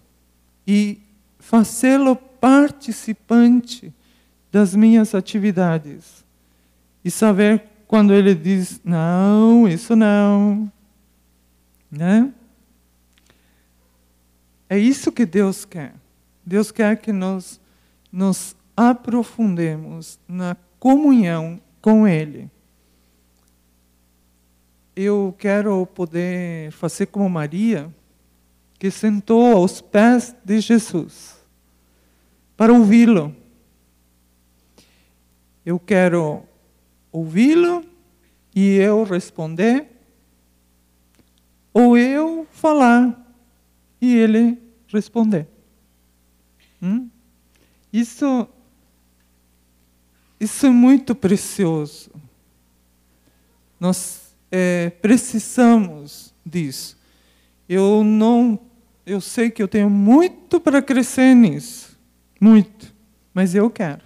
e 0.66 0.98
fazê-lo 1.38 2.16
participante 2.16 3.92
das 4.50 4.74
minhas 4.74 5.14
atividades 5.14 6.24
e 7.04 7.10
saber 7.10 7.62
quando 7.86 8.14
ele 8.14 8.34
diz 8.34 8.80
não, 8.82 9.68
isso 9.68 9.94
não, 9.94 10.72
né? 11.90 12.32
É 14.72 14.78
isso 14.78 15.12
que 15.12 15.26
Deus 15.26 15.66
quer. 15.66 15.92
Deus 16.46 16.70
quer 16.70 16.96
que 16.96 17.12
nós 17.12 17.60
nos 18.10 18.56
aprofundemos 18.74 20.18
na 20.26 20.56
comunhão 20.80 21.60
com 21.78 22.08
Ele. 22.08 22.50
Eu 24.96 25.34
quero 25.38 25.84
poder 25.84 26.72
fazer 26.72 27.04
como 27.04 27.28
Maria, 27.28 27.94
que 28.78 28.90
sentou 28.90 29.54
aos 29.54 29.82
pés 29.82 30.34
de 30.42 30.58
Jesus 30.58 31.36
para 32.56 32.72
ouvi-lo. 32.72 33.36
Eu 35.66 35.78
quero 35.78 36.44
ouvi-lo 37.12 37.84
e 38.54 38.76
eu 38.76 39.04
responder, 39.04 39.86
ou 41.74 41.98
eu 41.98 42.46
falar 42.50 43.21
e 44.02 44.16
ele 44.16 44.58
responder. 44.88 45.46
Hum? 46.82 47.08
Isso, 47.90 48.48
isso 50.40 50.66
é 50.66 50.70
muito 50.70 51.14
precioso. 51.14 52.10
Nós 53.78 54.34
é, 54.50 54.90
precisamos 54.90 56.34
disso. 56.44 56.98
Eu 57.68 58.02
não 58.04 58.60
eu 59.04 59.20
sei 59.20 59.50
que 59.50 59.62
eu 59.62 59.68
tenho 59.68 59.90
muito 59.90 60.60
para 60.60 60.80
crescer 60.80 61.34
nisso, 61.34 61.98
muito, 62.40 62.94
mas 63.34 63.54
eu 63.54 63.68
quero 63.68 64.02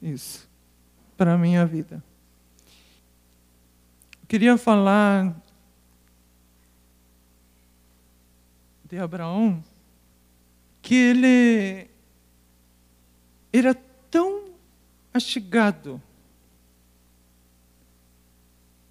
isso 0.00 0.46
para 1.16 1.34
a 1.34 1.38
minha 1.38 1.64
vida. 1.64 2.02
Eu 4.20 4.26
queria 4.28 4.58
falar 4.58 5.34
de 8.96 9.02
Abraão, 9.02 9.62
que 10.80 10.94
ele 10.94 11.90
era 13.52 13.74
tão 14.10 14.44
achegado 15.12 16.00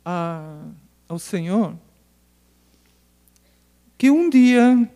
a, 0.06 0.68
ao 1.10 1.18
Senhor, 1.18 1.76
que 3.98 4.12
um 4.12 4.30
dia 4.30 4.88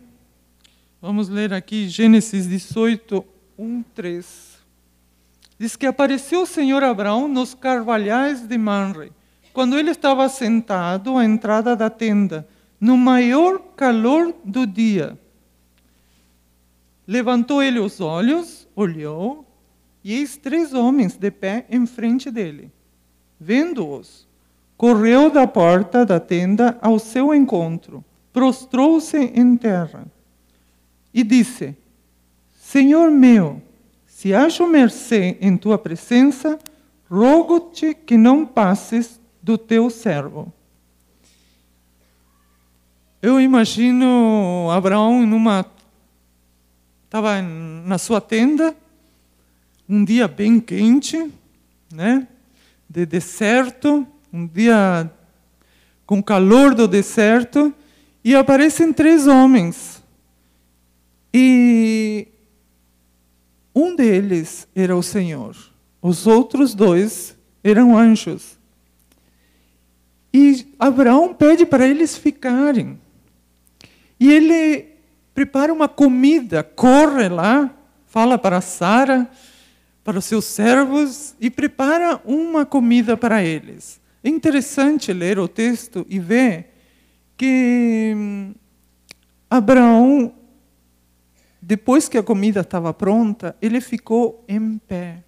Vamos 1.02 1.30
ler 1.30 1.54
aqui 1.54 1.88
Gênesis 1.88 2.46
18, 2.46 3.24
1, 3.58 3.82
3. 3.94 4.58
Diz 5.58 5.74
que 5.74 5.86
apareceu 5.86 6.42
o 6.42 6.46
Senhor 6.46 6.84
Abraão 6.84 7.26
nos 7.26 7.54
carvalhais 7.54 8.46
de 8.46 8.58
Manre, 8.58 9.10
quando 9.54 9.78
ele 9.78 9.92
estava 9.92 10.28
sentado 10.28 11.16
à 11.16 11.24
entrada 11.24 11.74
da 11.74 11.88
tenda, 11.88 12.46
no 12.80 12.96
maior 12.96 13.58
calor 13.76 14.34
do 14.44 14.66
dia. 14.66 15.18
Levantou 17.06 17.62
ele 17.62 17.78
os 17.78 18.00
olhos, 18.00 18.66
olhou, 18.74 19.44
e 20.02 20.14
eis 20.14 20.36
três 20.36 20.72
homens 20.72 21.16
de 21.16 21.30
pé 21.30 21.66
em 21.68 21.84
frente 21.84 22.30
dele. 22.30 22.72
Vendo-os, 23.38 24.26
correu 24.76 25.30
da 25.30 25.46
porta 25.46 26.06
da 26.06 26.18
tenda 26.18 26.78
ao 26.80 26.98
seu 26.98 27.34
encontro, 27.34 28.02
prostrou-se 28.32 29.18
em 29.18 29.56
terra 29.56 30.06
e 31.12 31.22
disse: 31.22 31.76
Senhor 32.56 33.10
meu, 33.10 33.60
se 34.06 34.32
acho 34.32 34.66
mercê 34.66 35.36
em 35.40 35.56
tua 35.56 35.78
presença, 35.78 36.58
rogo-te 37.10 37.94
que 37.94 38.16
não 38.16 38.46
passes 38.46 39.20
do 39.42 39.58
teu 39.58 39.90
servo. 39.90 40.52
Eu 43.22 43.40
imagino 43.40 44.68
Abraão 44.70 45.26
numa 45.26 45.66
estava 47.04 47.42
na 47.42 47.98
sua 47.98 48.20
tenda, 48.20 48.74
um 49.88 50.04
dia 50.04 50.28
bem 50.28 50.60
quente, 50.60 51.30
né? 51.92 52.26
De 52.88 53.04
deserto, 53.04 54.06
um 54.32 54.46
dia 54.46 55.10
com 56.06 56.22
calor 56.22 56.74
do 56.74 56.88
deserto, 56.88 57.74
e 58.24 58.34
aparecem 58.34 58.92
três 58.92 59.26
homens 59.26 60.00
e 61.32 62.26
um 63.74 63.94
deles 63.94 64.66
era 64.74 64.96
o 64.96 65.02
Senhor, 65.02 65.56
os 66.02 66.26
outros 66.26 66.74
dois 66.74 67.36
eram 67.62 67.96
anjos. 67.96 68.58
E 70.32 70.74
Abraão 70.78 71.34
pede 71.34 71.66
para 71.66 71.86
eles 71.86 72.16
ficarem. 72.16 72.98
E 74.20 74.30
ele 74.30 74.86
prepara 75.34 75.72
uma 75.72 75.88
comida, 75.88 76.62
corre 76.62 77.28
lá, 77.28 77.74
fala 78.06 78.36
para 78.36 78.60
Sara, 78.60 79.30
para 80.04 80.18
os 80.18 80.26
seus 80.26 80.44
servos 80.44 81.34
e 81.40 81.48
prepara 81.48 82.20
uma 82.24 82.66
comida 82.66 83.16
para 83.16 83.42
eles. 83.42 83.98
É 84.22 84.28
interessante 84.28 85.12
ler 85.12 85.38
o 85.38 85.48
texto 85.48 86.06
e 86.08 86.18
ver 86.18 86.74
que 87.36 88.12
hum, 88.14 88.54
Abraão, 89.48 90.34
depois 91.62 92.08
que 92.08 92.18
a 92.18 92.22
comida 92.22 92.60
estava 92.60 92.92
pronta, 92.92 93.56
ele 93.62 93.80
ficou 93.80 94.44
em 94.46 94.76
pé. 94.78 95.24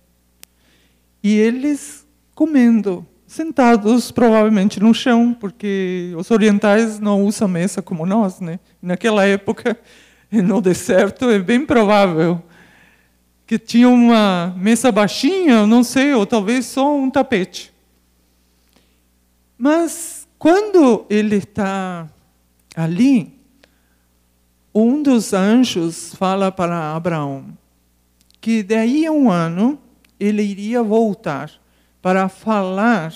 E 1.23 1.39
eles 1.39 2.07
comendo, 2.35 3.07
sentados 3.33 4.11
provavelmente 4.11 4.79
no 4.79 4.93
chão, 4.93 5.35
porque 5.39 6.13
os 6.19 6.31
orientais 6.31 7.01
não 7.01 7.25
usam 7.25 7.49
mesa 7.49 7.81
como 7.81 8.05
nós, 8.05 8.41
né? 8.41 8.61
Naquela 8.81 9.25
época, 9.25 9.79
no 10.31 10.61
deserto, 10.61 11.31
é 11.31 11.39
bem 11.39 11.65
provável 11.65 12.43
que 13.47 13.59
tinha 13.59 13.89
uma 13.89 14.55
mesa 14.59 14.93
baixinha, 14.93 15.67
não 15.67 15.83
sei, 15.83 16.13
ou 16.13 16.27
talvez 16.27 16.67
só 16.67 16.95
um 16.95 17.11
tapete. 17.11 17.73
Mas 19.57 20.29
quando 20.39 21.07
ele 21.09 21.37
está 21.37 22.09
ali, 22.77 23.33
um 24.75 25.03
dos 25.03 25.33
anjos 25.33 26.15
fala 26.17 26.53
para 26.53 26.95
Abraão 26.95 27.47
que 28.43 28.63
daí 28.63 29.07
a 29.07 29.13
um 29.13 29.31
ano 29.31 29.79
ele 30.19 30.43
iria 30.43 30.83
voltar 30.83 31.62
para 32.03 32.29
falar, 32.29 33.15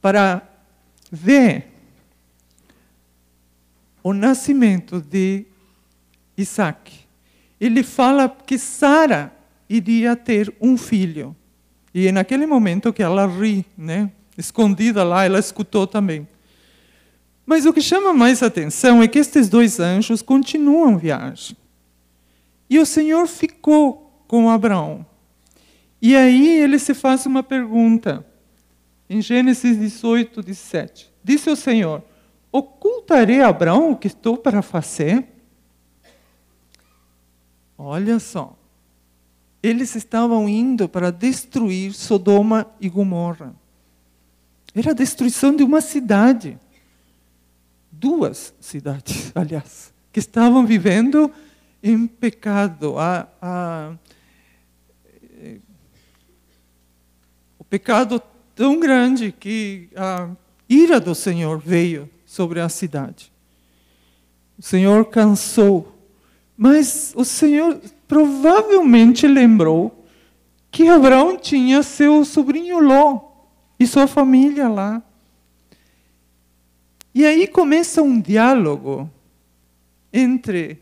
para 0.00 0.42
ver 1.12 1.66
o 4.02 4.14
nascimento 4.14 5.00
de 5.00 5.44
Isaac. 6.36 7.00
Ele 7.60 7.82
fala 7.82 8.28
que 8.28 8.58
Sara 8.58 9.30
iria 9.68 10.16
ter 10.16 10.52
um 10.60 10.76
filho. 10.78 11.36
E 11.92 12.08
é 12.08 12.12
naquele 12.12 12.46
momento 12.46 12.92
que 12.92 13.02
ela 13.02 13.26
ri, 13.26 13.66
né? 13.76 14.10
escondida 14.40 15.04
lá, 15.04 15.24
ela 15.24 15.38
escutou 15.38 15.86
também. 15.86 16.26
Mas 17.44 17.66
o 17.66 17.72
que 17.72 17.80
chama 17.80 18.12
mais 18.12 18.42
atenção 18.42 19.02
é 19.02 19.08
que 19.08 19.18
estes 19.18 19.48
dois 19.48 19.78
anjos 19.78 20.22
continuam 20.22 20.96
viagem. 20.96 21.56
E 22.68 22.78
o 22.78 22.86
Senhor 22.86 23.26
ficou 23.26 24.24
com 24.26 24.48
Abraão. 24.48 25.04
E 26.00 26.16
aí 26.16 26.60
ele 26.60 26.78
se 26.78 26.94
faz 26.94 27.26
uma 27.26 27.42
pergunta. 27.42 28.26
Em 29.08 29.20
Gênesis 29.20 29.76
18, 29.78 30.42
17. 30.42 31.12
Disse 31.22 31.50
o 31.50 31.56
Senhor: 31.56 32.02
Ocultarei 32.52 33.40
a 33.40 33.48
Abraão 33.48 33.92
o 33.92 33.96
que 33.96 34.06
estou 34.06 34.36
para 34.36 34.62
fazer? 34.62 35.26
Olha 37.76 38.18
só. 38.18 38.56
Eles 39.62 39.94
estavam 39.94 40.48
indo 40.48 40.88
para 40.88 41.12
destruir 41.12 41.92
Sodoma 41.92 42.66
e 42.80 42.88
Gomorra. 42.88 43.54
Era 44.74 44.92
a 44.92 44.94
destruição 44.94 45.54
de 45.54 45.62
uma 45.62 45.80
cidade. 45.80 46.58
Duas 47.90 48.54
cidades, 48.60 49.32
aliás, 49.34 49.92
que 50.12 50.18
estavam 50.18 50.64
vivendo 50.64 51.30
em 51.82 52.06
pecado. 52.06 52.98
A, 52.98 53.28
a, 53.40 53.92
pecado 57.70 58.20
tão 58.54 58.80
grande 58.80 59.32
que 59.32 59.88
a 59.96 60.28
ira 60.68 61.00
do 61.00 61.14
Senhor 61.14 61.58
veio 61.58 62.10
sobre 62.26 62.60
a 62.60 62.68
cidade. 62.68 63.32
O 64.58 64.62
Senhor 64.62 65.06
cansou, 65.06 65.96
mas 66.56 67.14
o 67.16 67.24
Senhor 67.24 67.80
provavelmente 68.06 69.26
lembrou 69.26 70.04
que 70.70 70.88
Abraão 70.88 71.36
tinha 71.36 71.82
seu 71.82 72.24
sobrinho 72.24 72.80
Ló 72.80 73.20
e 73.78 73.86
sua 73.86 74.06
família 74.06 74.68
lá. 74.68 75.02
E 77.14 77.24
aí 77.24 77.46
começa 77.46 78.02
um 78.02 78.20
diálogo 78.20 79.10
entre 80.12 80.78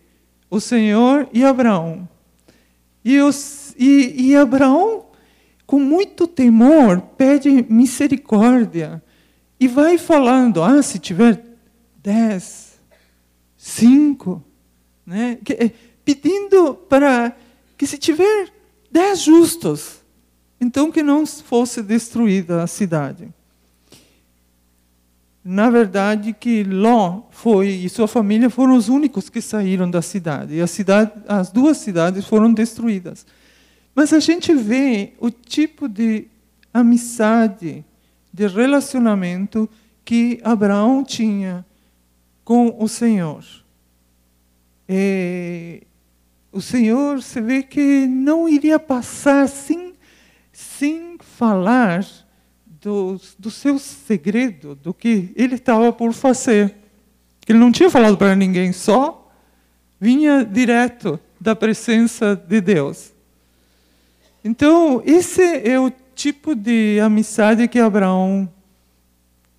o 0.51 0.59
Senhor 0.59 1.29
e 1.33 1.44
Abraão. 1.44 2.09
E, 3.05 3.20
os, 3.20 3.74
e, 3.79 4.31
e 4.31 4.37
Abraão 4.37 5.08
com 5.68 5.78
muito 5.78 6.26
temor, 6.26 6.98
pede 7.18 7.66
misericórdia 7.68 9.02
e 9.61 9.68
vai 9.68 9.98
falando: 9.98 10.62
ah, 10.62 10.83
se 10.83 10.98
tiver 10.98 11.44
dez, 12.02 12.81
cinco, 13.54 14.42
né? 15.04 15.37
Eh, 15.46 15.70
pedindo 16.02 16.72
para 16.72 17.37
que 17.76 17.87
se 17.87 17.98
tiver 17.98 18.50
dez 18.90 19.20
justos, 19.20 20.02
então 20.59 20.90
que 20.90 21.02
não 21.02 21.26
fosse 21.26 21.83
destruída 21.83 22.62
a 22.62 22.66
cidade. 22.66 23.28
Na 25.44 25.68
verdade, 25.68 26.33
que 26.33 26.64
Ló 26.64 27.24
foi 27.31 27.68
e 27.68 27.90
sua 27.90 28.09
família 28.09 28.48
foram 28.48 28.74
os 28.74 28.88
únicos 28.88 29.28
que 29.28 29.42
saíram 29.42 29.90
da 29.90 30.00
cidade. 30.00 30.59
E 30.59 30.66
cidade, 30.66 31.12
as 31.28 31.50
duas 31.50 31.76
cidades 31.76 32.24
foram 32.26 32.54
destruídas. 32.54 33.26
Mas 33.99 34.13
a 34.13 34.21
gente 34.21 34.55
vê 34.55 35.15
o 35.19 35.29
tipo 35.29 35.89
de 35.89 36.29
amizade, 36.73 37.85
de 38.33 38.47
relacionamento 38.47 39.69
que 40.05 40.39
Abraão 40.45 41.03
tinha 41.03 41.67
com 42.45 42.77
o 42.79 42.87
Senhor. 42.87 43.45
E 44.89 45.83
o 46.53 46.61
Senhor 46.61 47.21
se 47.21 47.41
vê 47.41 47.61
que 47.61 48.07
não 48.07 48.49
iria 48.49 48.79
passar 48.79 49.49
sem, 49.49 49.95
sem 50.53 51.19
falar 51.19 52.07
do, 52.81 53.21
do 53.37 53.51
seu 53.51 53.81
segredo, 53.81 54.77
do 54.77 54.95
que 54.95 55.33
ele 55.35 55.57
estava 55.57 55.93
por 55.93 56.13
fazer. 56.13 56.73
Ele 57.49 57.59
não 57.59 57.73
tinha 57.73 57.91
falado 57.91 58.17
para 58.17 58.37
ninguém, 58.37 58.73
só 58.73 59.29
vinha 59.99 60.45
direto 60.45 61.19
da 61.41 61.57
presença 61.57 62.37
de 62.37 62.61
Deus. 62.61 63.17
Então, 64.49 65.03
esse 65.05 65.43
é 65.43 65.79
o 65.79 65.91
tipo 66.15 66.55
de 66.55 66.99
amizade 67.01 67.69
que 67.69 67.79
Abraão 67.79 68.51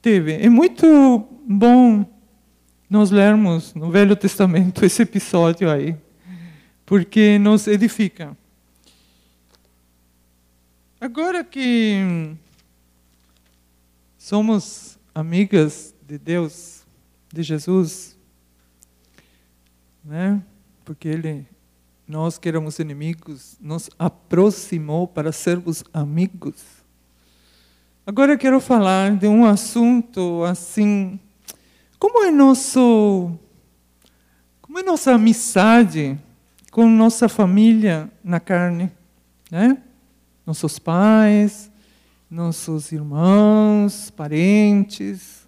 teve. 0.02 0.34
É 0.34 0.50
muito 0.50 1.28
bom 1.48 2.04
nós 2.90 3.12
lermos 3.12 3.76
no 3.76 3.92
Velho 3.92 4.16
Testamento 4.16 4.82
esse 4.84 5.04
episódio 5.04 5.70
aí, 5.70 5.96
porque 6.88 7.38
nos 7.38 7.68
edifica. 7.68 8.36
Agora 11.00 11.44
que 11.44 12.34
somos 14.18 14.98
amigas 15.14 15.94
de 16.02 16.18
Deus, 16.18 16.84
de 17.32 17.44
Jesus, 17.44 18.18
né? 20.04 20.42
Porque 20.84 21.08
Ele 21.08 21.46
nós 22.10 22.40
que 22.40 22.50
éramos 22.50 22.80
inimigos, 22.80 23.56
nos 23.62 23.88
aproximou 24.00 25.08
para 25.08 25.32
sermos 25.32 25.84
amigos. 25.94 26.56
Agora 28.04 28.36
quero 28.36 28.60
falar 28.60 29.16
de 29.16 29.28
um 29.28 29.46
assunto 29.46 30.44
assim, 30.44 31.20
como 32.00 32.24
é 32.24 32.32
nosso 32.32 33.32
como 34.60 34.80
é 34.80 34.84
nossa 34.84 35.14
amizade 35.14 36.18
com 36.72 36.90
nossa 36.90 37.30
família 37.30 38.12
na 38.24 38.40
carne, 38.40 38.92
né? 39.52 39.78
Nossos 40.48 40.80
pais, 40.80 41.72
nossos 42.30 42.92
irmãos, 42.92 44.10
parentes. 44.10 45.48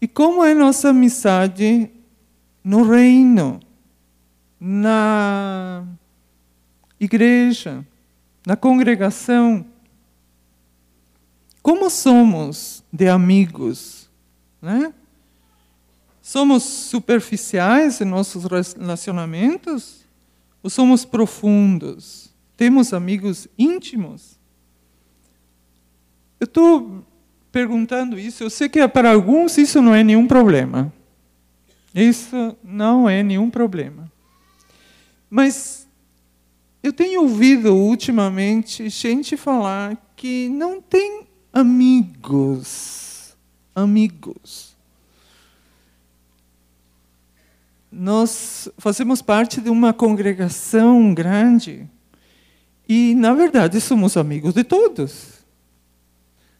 E 0.00 0.08
como 0.08 0.42
é 0.42 0.54
nossa 0.54 0.88
amizade 0.88 1.88
no 2.64 2.82
reino? 2.82 3.60
Na 4.66 5.84
igreja, 6.98 7.86
na 8.46 8.56
congregação. 8.56 9.66
Como 11.62 11.90
somos 11.90 12.82
de 12.90 13.06
amigos? 13.06 14.08
Né? 14.62 14.94
Somos 16.22 16.62
superficiais 16.62 18.00
em 18.00 18.06
nossos 18.06 18.44
relacionamentos? 18.44 20.02
Ou 20.62 20.70
somos 20.70 21.04
profundos? 21.04 22.32
Temos 22.56 22.94
amigos 22.94 23.46
íntimos? 23.58 24.38
Eu 26.40 26.46
estou 26.46 27.04
perguntando 27.52 28.18
isso, 28.18 28.42
eu 28.42 28.48
sei 28.48 28.70
que 28.70 28.88
para 28.88 29.12
alguns 29.12 29.58
isso 29.58 29.82
não 29.82 29.94
é 29.94 30.02
nenhum 30.02 30.26
problema. 30.26 30.90
Isso 31.94 32.56
não 32.64 33.06
é 33.06 33.22
nenhum 33.22 33.50
problema. 33.50 34.13
Mas 35.28 35.88
eu 36.82 36.92
tenho 36.92 37.22
ouvido 37.22 37.74
ultimamente 37.74 38.88
gente 38.88 39.36
falar 39.36 39.96
que 40.16 40.48
não 40.48 40.80
tem 40.80 41.26
amigos. 41.52 43.36
Amigos. 43.74 44.74
nós 47.94 48.68
fazemos 48.76 49.22
parte 49.22 49.60
de 49.60 49.70
uma 49.70 49.92
congregação 49.92 51.14
grande 51.14 51.88
e, 52.88 53.14
na 53.14 53.32
verdade, 53.32 53.80
somos 53.80 54.16
amigos 54.16 54.52
de 54.52 54.64
todos. 54.64 55.44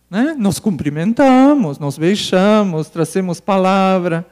Né? 0.08 0.34
Nos 0.38 0.60
cumprimentamos, 0.60 1.78
nos 1.78 1.98
beijamos, 1.98 2.88
trazemos 2.88 3.40
palavra, 3.40 4.24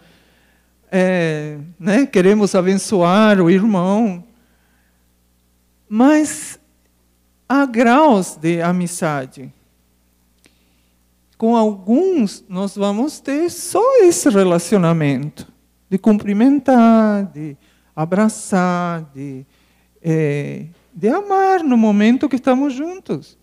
é, 0.94 1.57
né? 1.81 2.05
queremos 2.05 2.55
abençoar 2.55 3.40
o 3.40 3.48
irmão. 3.48 4.22
Mas 5.88 6.61
há 7.48 7.64
graus 7.64 8.37
de 8.37 8.61
amizade. 8.61 9.50
Com 11.38 11.57
alguns, 11.57 12.44
nós 12.46 12.76
vamos 12.76 13.20
ter 13.20 13.50
só 13.50 13.83
esse 14.02 14.28
relacionamento 14.28 15.50
de 15.88 15.96
cumprimentar, 15.96 17.24
de 17.24 17.57
abraçar, 17.96 19.11
de, 19.14 19.46
é, 20.02 20.66
de 20.92 21.09
amar 21.09 21.64
no 21.64 21.76
momento 21.76 22.28
que 22.28 22.37
estamos 22.37 22.74
juntos. 22.74 23.38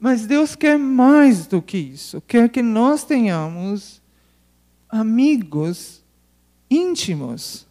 Mas 0.00 0.26
Deus 0.26 0.56
quer 0.56 0.78
mais 0.78 1.46
do 1.46 1.60
que 1.60 1.76
isso, 1.76 2.22
quer 2.22 2.48
que 2.48 2.62
nós 2.62 3.04
tenhamos 3.04 4.02
amigos 4.88 6.05
íntimos. 6.70 7.66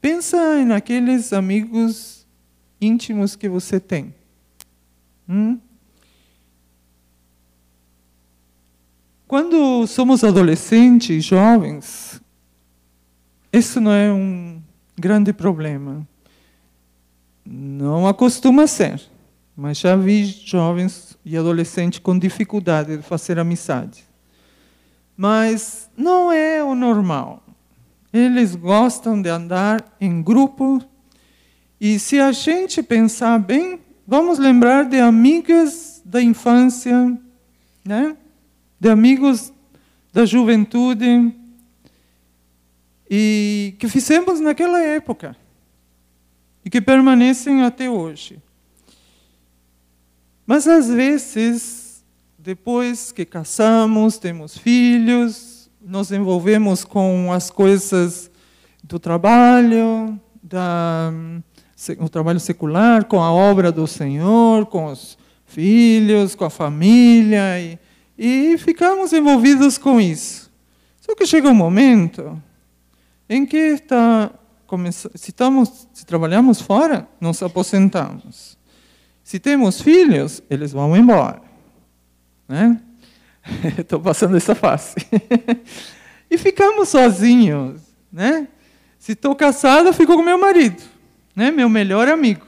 Pensa 0.00 0.64
naqueles 0.64 1.32
amigos 1.32 2.26
íntimos 2.80 3.36
que 3.36 3.48
você 3.48 3.78
tem. 3.78 4.14
Hum? 5.28 5.58
Quando 9.28 9.86
somos 9.86 10.24
adolescentes, 10.24 11.24
jovens, 11.24 12.20
isso 13.52 13.80
não 13.80 13.92
é 13.92 14.12
um 14.12 14.60
grande 14.98 15.32
problema. 15.32 16.06
Não 17.44 18.08
acostuma 18.08 18.66
ser, 18.66 19.00
mas 19.56 19.78
já 19.78 19.94
vi 19.94 20.24
jovens 20.24 21.16
e 21.24 21.36
adolescentes 21.36 22.00
com 22.00 22.18
dificuldade 22.18 22.96
de 22.96 23.02
fazer 23.02 23.38
amizade. 23.38 24.09
Mas 25.20 25.90
não 25.94 26.32
é 26.32 26.64
o 26.64 26.74
normal. 26.74 27.42
Eles 28.10 28.56
gostam 28.56 29.20
de 29.20 29.28
andar 29.28 29.84
em 30.00 30.22
grupo. 30.22 30.82
E 31.78 31.98
se 31.98 32.18
a 32.18 32.32
gente 32.32 32.82
pensar 32.82 33.38
bem, 33.38 33.80
vamos 34.06 34.38
lembrar 34.38 34.86
de 34.86 34.98
amigas 34.98 36.00
da 36.06 36.22
infância, 36.22 37.20
né? 37.84 38.16
de 38.80 38.88
amigos 38.88 39.52
da 40.10 40.24
juventude 40.24 41.36
e 43.10 43.74
que 43.78 43.88
fizemos 43.88 44.40
naquela 44.40 44.80
época 44.80 45.36
e 46.64 46.70
que 46.70 46.80
permanecem 46.80 47.62
até 47.62 47.90
hoje. 47.90 48.40
Mas 50.46 50.66
às 50.66 50.88
vezes, 50.88 51.79
depois 52.42 53.12
que 53.12 53.26
casamos, 53.26 54.16
temos 54.16 54.56
filhos, 54.56 55.70
nos 55.78 56.10
envolvemos 56.10 56.84
com 56.84 57.30
as 57.30 57.50
coisas 57.50 58.30
do 58.82 58.98
trabalho, 58.98 60.18
da, 60.42 61.12
o 61.98 62.08
trabalho 62.08 62.40
secular, 62.40 63.04
com 63.04 63.22
a 63.22 63.30
obra 63.30 63.70
do 63.70 63.86
Senhor, 63.86 64.64
com 64.66 64.86
os 64.86 65.18
filhos, 65.44 66.34
com 66.34 66.46
a 66.46 66.50
família. 66.50 67.60
E, 67.60 67.78
e 68.16 68.56
ficamos 68.56 69.12
envolvidos 69.12 69.76
com 69.76 70.00
isso. 70.00 70.50
Só 70.98 71.14
que 71.14 71.26
chega 71.26 71.50
um 71.50 71.54
momento 71.54 72.42
em 73.28 73.44
que 73.44 73.56
está, 73.56 74.32
se, 74.90 75.28
estamos, 75.28 75.88
se 75.92 76.06
trabalhamos 76.06 76.58
fora, 76.62 77.06
nos 77.20 77.42
aposentamos. 77.42 78.56
Se 79.22 79.38
temos 79.38 79.82
filhos, 79.82 80.42
eles 80.48 80.72
vão 80.72 80.96
embora. 80.96 81.49
Né? 82.50 82.80
Estou 83.78 84.00
passando 84.00 84.36
essa 84.36 84.56
fase. 84.56 84.96
e 86.28 86.36
ficamos 86.36 86.88
sozinhos. 86.88 87.80
Né? 88.12 88.48
Se 88.98 89.12
estou 89.12 89.36
casada, 89.36 89.92
fico 89.92 90.16
com 90.16 90.22
meu 90.22 90.36
marido, 90.36 90.82
né? 91.34 91.52
meu 91.52 91.68
melhor 91.68 92.08
amigo, 92.08 92.44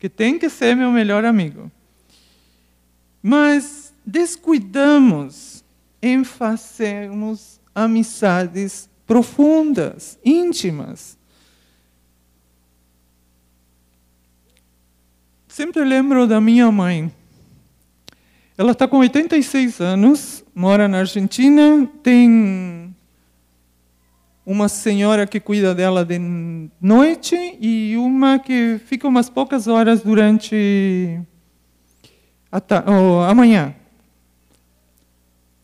que 0.00 0.08
tem 0.08 0.36
que 0.36 0.48
ser 0.50 0.74
meu 0.74 0.90
melhor 0.90 1.24
amigo. 1.24 1.70
Mas 3.22 3.94
descuidamos 4.04 5.64
em 6.02 6.24
fazermos 6.24 7.60
amizades 7.72 8.90
profundas, 9.06 10.18
íntimas. 10.24 11.16
Sempre 15.46 15.84
lembro 15.84 16.26
da 16.26 16.40
minha 16.40 16.70
mãe. 16.72 17.12
Ela 18.58 18.72
está 18.72 18.88
com 18.88 18.98
86 18.98 19.80
anos, 19.80 20.42
mora 20.54 20.88
na 20.88 21.00
Argentina, 21.00 21.86
tem 22.02 22.96
uma 24.46 24.66
senhora 24.66 25.26
que 25.26 25.38
cuida 25.38 25.74
dela 25.74 26.06
de 26.06 26.18
noite 26.80 27.36
e 27.60 27.96
uma 27.98 28.38
que 28.38 28.80
fica 28.86 29.06
umas 29.06 29.28
poucas 29.28 29.66
horas 29.66 30.00
durante 30.02 31.20
a, 32.50 33.34
manhã. 33.34 33.74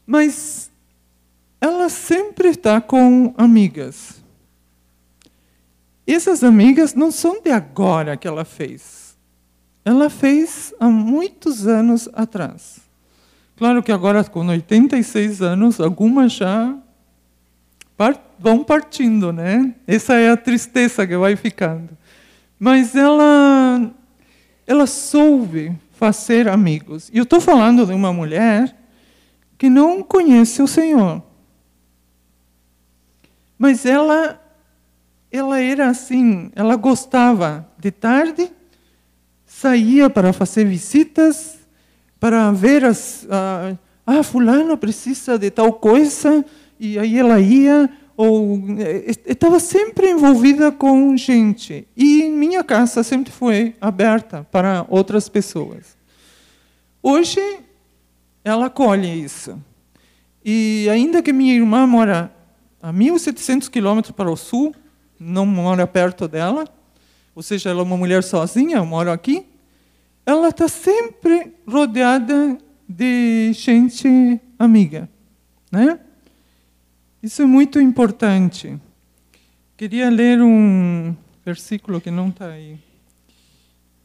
Mas 0.05 0.71
ela 1.61 1.89
sempre 1.89 2.49
está 2.49 2.79
com 2.79 3.33
amigas. 3.39 4.23
Essas 6.07 6.45
amigas 6.45 6.93
não 6.93 7.11
são 7.11 7.41
de 7.41 7.51
agora 7.51 8.19
que 8.19 8.29
ela 8.29 8.45
fez. 8.45 9.17
Ela 9.85 10.11
fez 10.11 10.75
há 10.79 10.89
muitos 10.89 11.67
anos 11.67 12.09
atrás. 12.13 12.82
Claro 13.63 13.81
que 13.81 13.93
agora, 13.93 14.25
com 14.25 14.45
86 14.45 15.41
anos, 15.41 15.81
algumas 15.81 16.33
já 16.33 16.77
vão 18.37 18.65
partindo, 18.65 19.33
né? 19.33 19.73
Essa 19.87 20.15
é 20.15 20.31
a 20.31 20.37
tristeza 20.37 21.07
que 21.07 21.17
vai 21.17 21.37
ficando. 21.37 21.97
Mas 22.59 22.97
ela, 22.97 23.89
ela 24.67 24.85
soube 24.89 25.73
fazer 25.93 26.49
amigos. 26.49 27.09
E 27.13 27.19
eu 27.19 27.23
estou 27.23 27.41
falando 27.41 27.87
de 27.87 27.93
uma 27.93 28.13
mulher 28.13 28.77
que 29.57 29.71
não 29.71 30.03
conhece 30.03 30.61
o 30.61 30.67
Senhor. 30.67 31.23
Mas 33.57 33.87
ela 33.87 34.41
ela 35.31 35.61
era 35.61 35.89
assim, 35.89 36.51
ela 36.57 36.75
gostava 36.75 37.65
de 37.79 37.93
tarde, 37.93 38.51
saía 39.47 40.11
para 40.11 40.33
fazer 40.33 40.65
visitas, 40.65 41.62
para 42.23 42.53
ver 42.53 42.85
as 42.85 43.27
ah, 43.29 43.77
ah 44.07 44.23
fulano 44.23 44.79
precisa 44.79 45.37
de 45.37 45.51
tal 45.51 45.73
coisa 45.73 46.45
e 46.79 46.97
aí 46.97 47.19
ela 47.19 47.41
ia 47.41 47.91
ou 48.17 48.63
eh, 48.79 49.11
estava 49.27 49.59
sempre 49.59 50.09
envolvida 50.09 50.71
com 50.71 51.17
gente 51.17 51.85
e 51.97 52.29
minha 52.31 52.63
casa 52.63 53.03
sempre 53.03 53.33
foi 53.33 53.75
aberta 53.81 54.47
para 54.53 54.87
outras 54.89 55.29
pessoas. 55.29 55.97
Hoje 57.03 57.41
ela 58.45 58.71
colhe 58.71 59.09
isso. 59.25 59.61
E 60.45 60.87
ainda 60.93 61.25
que 61.25 61.33
minha 61.33 61.55
irmã 61.55 61.89
mora 61.89 62.33
a 62.81 62.93
1.700 62.93 63.69
quilômetros 63.69 64.15
para 64.15 64.31
o 64.31 64.37
sul, 64.37 64.73
não 65.19 65.45
mora 65.45 65.89
perto 65.89 66.29
dela, 66.29 66.69
ou 67.35 67.43
seja, 67.43 67.71
ela 67.71 67.81
é 67.81 67.83
uma 67.83 67.97
mulher 67.97 68.23
sozinha, 68.23 68.77
eu 68.77 68.87
moro 68.87 69.11
aqui, 69.11 69.45
ela 70.25 70.49
está 70.49 70.69
sempre 70.69 71.53
rodeada 71.67 72.57
de 72.89 73.53
gente 73.55 74.41
amiga, 74.59 75.09
né? 75.71 75.99
Isso 77.23 77.43
é 77.43 77.47
muito 77.47 77.81
importante. 77.81 78.79
Queria 79.77 80.11
ler 80.11 80.41
um 80.41 81.15
versículo 81.45 82.01
que 82.01 82.11
não 82.11 82.29
está 82.29 82.47
aí, 82.47 82.79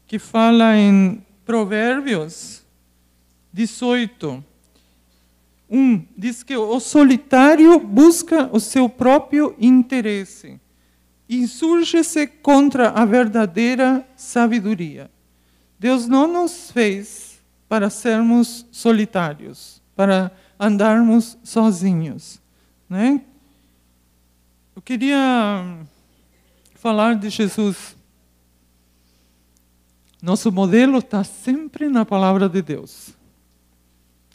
que 0.06 0.18
fala 0.18 0.76
em 0.76 1.22
Provérbios 1.44 2.64
18. 3.52 4.44
Um, 5.70 6.04
diz 6.16 6.42
que 6.42 6.56
o 6.56 6.80
solitário 6.80 7.78
busca 7.78 8.48
o 8.52 8.58
seu 8.58 8.88
próprio 8.88 9.54
interesse, 9.60 10.58
insurge-se 11.28 12.26
contra 12.26 12.90
a 12.90 13.04
verdadeira 13.04 14.06
sabedoria. 14.16 15.10
Deus 15.78 16.08
não 16.08 16.26
nos 16.26 16.70
fez 16.70 17.40
para 17.68 17.90
sermos 17.90 18.66
solitários, 18.72 19.82
para 19.94 20.32
andarmos 20.58 21.38
sozinhos. 21.44 22.40
Né? 22.88 23.22
Eu 24.74 24.82
queria 24.82 25.78
falar 26.74 27.14
de 27.14 27.30
Jesus. 27.30 27.96
Nosso 30.20 30.50
modelo 30.50 30.98
está 30.98 31.22
sempre 31.22 31.88
na 31.88 32.04
palavra 32.04 32.48
de 32.48 32.60
Deus 32.60 33.18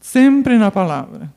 sempre 0.03 0.57
na 0.57 0.69
palavra. 0.69 1.33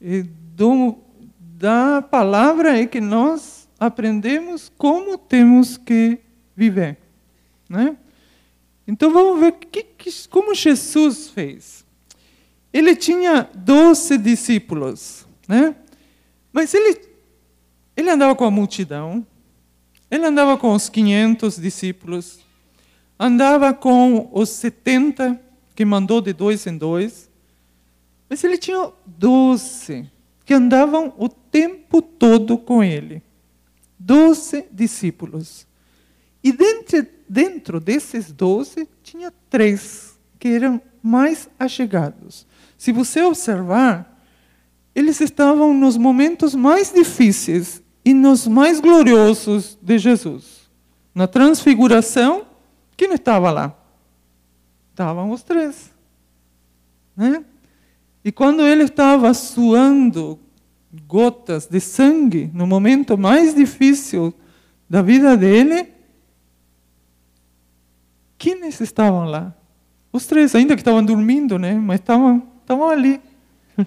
E 0.00 0.22
do, 0.22 0.98
da 1.38 2.02
palavra 2.02 2.76
é 2.76 2.84
que 2.86 3.00
nós 3.00 3.68
aprendemos 3.78 4.70
como 4.76 5.16
temos 5.16 5.76
que 5.76 6.18
viver. 6.56 6.98
Né? 7.68 7.96
Então 8.86 9.12
vamos 9.12 9.40
ver 9.40 9.52
que, 9.52 9.82
que, 9.82 10.28
como 10.28 10.54
Jesus 10.54 11.28
fez. 11.28 11.84
Ele 12.72 12.96
tinha 12.96 13.48
doze 13.54 14.16
discípulos, 14.16 15.26
né? 15.46 15.76
mas 16.52 16.72
ele, 16.74 17.00
ele 17.96 18.10
andava 18.10 18.34
com 18.34 18.44
a 18.44 18.50
multidão, 18.50 19.26
ele 20.10 20.24
andava 20.24 20.56
com 20.56 20.74
os 20.74 20.88
500 20.88 21.56
discípulos, 21.56 22.40
andava 23.18 23.72
com 23.72 24.28
os 24.32 24.48
70 24.50 25.40
que 25.74 25.84
mandou 25.84 26.20
de 26.20 26.32
dois 26.32 26.66
em 26.66 26.76
dois, 26.76 27.30
mas 28.28 28.42
ele 28.44 28.56
tinha 28.56 28.90
doze 29.06 30.10
que 30.44 30.54
andavam 30.54 31.14
o 31.18 31.28
tempo 31.28 32.02
todo 32.02 32.58
com 32.58 32.82
ele. 32.82 33.22
Doze 33.98 34.64
discípulos. 34.72 35.66
E 36.42 36.52
dentro, 36.52 37.06
dentro 37.28 37.80
desses 37.80 38.32
doze, 38.32 38.88
tinha 39.02 39.32
três 39.48 40.18
que 40.38 40.48
eram 40.48 40.80
mais 41.02 41.48
achegados. 41.58 42.46
Se 42.76 42.92
você 42.92 43.22
observar, 43.22 44.20
eles 44.94 45.20
estavam 45.20 45.72
nos 45.72 45.96
momentos 45.96 46.54
mais 46.54 46.92
difíceis 46.92 47.82
e 48.04 48.12
nos 48.12 48.46
mais 48.46 48.80
gloriosos 48.80 49.78
de 49.80 49.98
Jesus. 49.98 50.70
Na 51.14 51.26
transfiguração, 51.26 52.46
quem 52.96 53.12
estava 53.12 53.50
lá? 53.50 53.76
Estavam 54.90 55.30
os 55.30 55.42
três. 55.42 55.92
Né? 57.16 57.44
E 58.24 58.30
quando 58.32 58.62
ele 58.62 58.84
estava 58.84 59.32
suando 59.34 60.38
gotas 61.06 61.66
de 61.66 61.80
sangue 61.80 62.50
no 62.52 62.66
momento 62.66 63.16
mais 63.16 63.54
difícil 63.54 64.34
da 64.88 65.00
vida 65.00 65.36
dele, 65.36 65.88
quem 68.42 68.66
estavam 68.66 69.24
lá? 69.24 69.54
Os 70.12 70.26
três, 70.26 70.52
ainda 70.56 70.74
que 70.74 70.80
estavam 70.80 71.04
dormindo, 71.04 71.60
né? 71.60 71.74
Mas 71.74 72.00
estavam, 72.00 72.42
estavam 72.60 72.88
ali. 72.88 73.20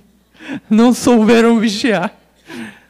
Não 0.69 0.93
souberam 0.93 1.59
vigiar. 1.59 2.17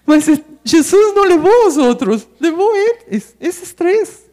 Mas 0.05 0.25
Jesus 0.63 1.15
não 1.15 1.23
levou 1.23 1.67
os 1.67 1.77
outros, 1.77 2.27
levou 2.39 2.75
eles, 2.75 3.35
esses 3.39 3.73
três. 3.73 4.29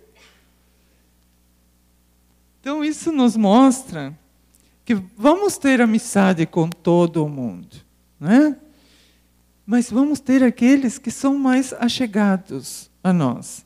Então 2.60 2.84
isso 2.84 3.10
nos 3.10 3.34
mostra 3.34 4.14
que 4.84 4.94
vamos 5.16 5.56
ter 5.56 5.80
amizade 5.80 6.44
com 6.44 6.68
todo 6.68 7.26
mundo, 7.26 7.78
né? 8.20 8.54
Mas 9.64 9.90
vamos 9.90 10.20
ter 10.20 10.44
aqueles 10.44 10.98
que 10.98 11.10
são 11.10 11.38
mais 11.38 11.72
achegados 11.72 12.90
a 13.02 13.10
nós. 13.10 13.64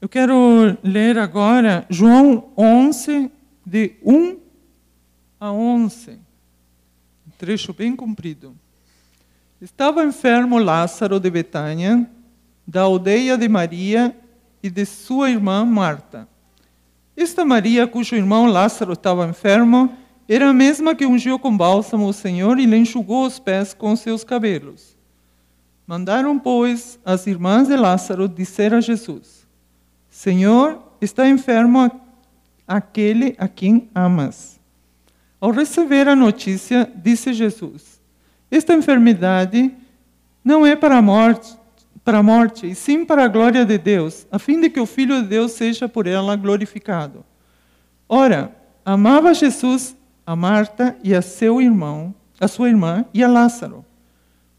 Eu 0.00 0.08
quero 0.08 0.78
ler 0.84 1.18
agora 1.18 1.84
João 1.90 2.52
11, 2.56 3.32
de 3.66 3.96
1 4.04 4.36
a 5.40 5.50
11. 5.50 6.12
Um 6.12 7.30
trecho 7.36 7.72
bem 7.72 7.96
comprido. 7.96 8.54
Estava 9.60 10.04
enfermo 10.04 10.56
Lázaro 10.56 11.18
de 11.18 11.28
Betânia, 11.28 12.08
da 12.64 12.82
aldeia 12.82 13.36
de 13.36 13.48
Maria 13.48 14.16
e 14.62 14.70
de 14.70 14.86
sua 14.86 15.30
irmã 15.30 15.64
Marta. 15.64 16.28
Esta 17.16 17.44
Maria, 17.44 17.84
cujo 17.88 18.14
irmão 18.14 18.46
Lázaro 18.46 18.92
estava 18.92 19.26
enfermo, 19.26 19.92
era 20.28 20.50
a 20.50 20.54
mesma 20.54 20.94
que 20.94 21.06
ungiu 21.06 21.40
com 21.40 21.56
bálsamo 21.56 22.06
o 22.06 22.12
Senhor 22.12 22.60
e 22.60 22.66
lhe 22.66 22.76
enxugou 22.76 23.26
os 23.26 23.40
pés 23.40 23.74
com 23.74 23.96
seus 23.96 24.22
cabelos. 24.22 24.96
Mandaram, 25.84 26.38
pois, 26.38 27.00
as 27.04 27.26
irmãs 27.26 27.66
de 27.66 27.74
Lázaro 27.74 28.28
dizer 28.28 28.72
a 28.72 28.80
Jesus: 28.80 29.37
Senhor, 30.18 30.82
está 31.00 31.28
enfermo 31.28 31.88
aquele 32.66 33.36
a 33.38 33.46
quem 33.46 33.88
amas. 33.94 34.58
Ao 35.40 35.52
receber 35.52 36.08
a 36.08 36.16
notícia, 36.16 36.90
disse 36.96 37.32
Jesus: 37.32 38.00
Esta 38.50 38.74
enfermidade 38.74 39.72
não 40.42 40.66
é 40.66 40.74
para 40.74 40.98
a 40.98 41.02
morte, 41.02 41.56
para 42.04 42.18
a 42.18 42.22
morte, 42.24 42.68
e 42.68 42.74
sim 42.74 43.04
para 43.04 43.26
a 43.26 43.28
glória 43.28 43.64
de 43.64 43.78
Deus, 43.78 44.26
a 44.28 44.40
fim 44.40 44.60
de 44.60 44.68
que 44.68 44.80
o 44.80 44.86
Filho 44.86 45.22
de 45.22 45.28
Deus 45.28 45.52
seja 45.52 45.88
por 45.88 46.08
ela 46.08 46.34
glorificado. 46.34 47.24
Ora, 48.08 48.50
amava 48.84 49.32
Jesus 49.32 49.94
a 50.26 50.34
Marta 50.34 50.96
e 51.04 51.14
a 51.14 51.22
seu 51.22 51.62
irmão, 51.62 52.12
a 52.40 52.48
sua 52.48 52.68
irmã 52.68 53.04
e 53.14 53.22
a 53.22 53.28
Lázaro. 53.28 53.84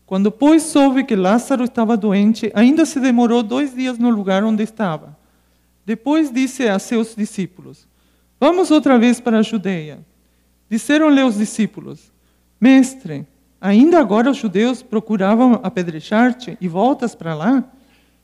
Quando, 0.05 0.31
pois, 0.31 0.63
soube 0.63 1.03
que 1.03 1.17
Lázaro 1.17 1.65
estava 1.65 1.97
doente, 1.97 2.49
ainda 2.55 2.85
se 2.85 2.97
demorou 2.97 3.43
dois 3.43 3.75
dias 3.75 3.97
no 3.97 4.09
lugar 4.09 4.41
onde 4.45 4.63
estava. 4.63 5.18
Depois 5.89 6.31
disse 6.31 6.67
a 6.67 6.77
seus 6.77 7.15
discípulos: 7.15 7.87
Vamos 8.39 8.69
outra 8.69 8.99
vez 8.99 9.19
para 9.19 9.39
a 9.39 9.41
Judeia. 9.41 10.05
Disseram-lhe 10.69 11.23
os 11.23 11.35
discípulos: 11.35 12.11
Mestre, 12.61 13.25
Ainda 13.59 13.99
agora 13.99 14.29
os 14.29 14.37
judeus 14.37 14.83
procuravam 14.83 15.59
apedrejar-te 15.63 16.55
e 16.61 16.67
voltas 16.67 17.15
para 17.15 17.33
lá? 17.33 17.63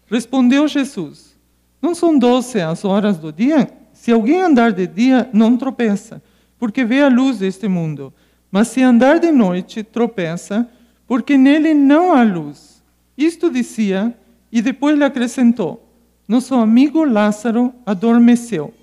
Respondeu 0.05 0.67
Jesus: 0.67 1.35
Não 1.81 1.95
são 1.95 2.19
doze 2.19 2.61
as 2.61 2.85
horas 2.85 3.17
do 3.17 3.33
dia? 3.33 3.67
Se 3.93 4.11
alguém 4.11 4.43
andar 4.43 4.71
de 4.71 4.85
dia, 4.85 5.27
não 5.33 5.57
tropeça, 5.57 6.21
porque 6.59 6.85
vê 6.85 7.01
a 7.01 7.09
luz 7.09 7.39
deste 7.39 7.67
mundo. 7.67 8.13
Mas 8.51 8.67
se 8.67 8.83
andar 8.83 9.19
de 9.19 9.31
noite, 9.31 9.81
tropeça, 9.81 10.69
porque 11.07 11.35
nele 11.35 11.73
não 11.73 12.13
há 12.13 12.21
luz. 12.21 12.83
Isto 13.17 13.49
dizia, 13.49 14.15
e 14.51 14.61
depois 14.61 14.95
lhe 14.95 15.03
acrescentou: 15.03 15.84
Nosso 16.27 16.55
amigo 16.55 17.03
Lázaro 17.03 17.73
adormeceu, 17.85 18.73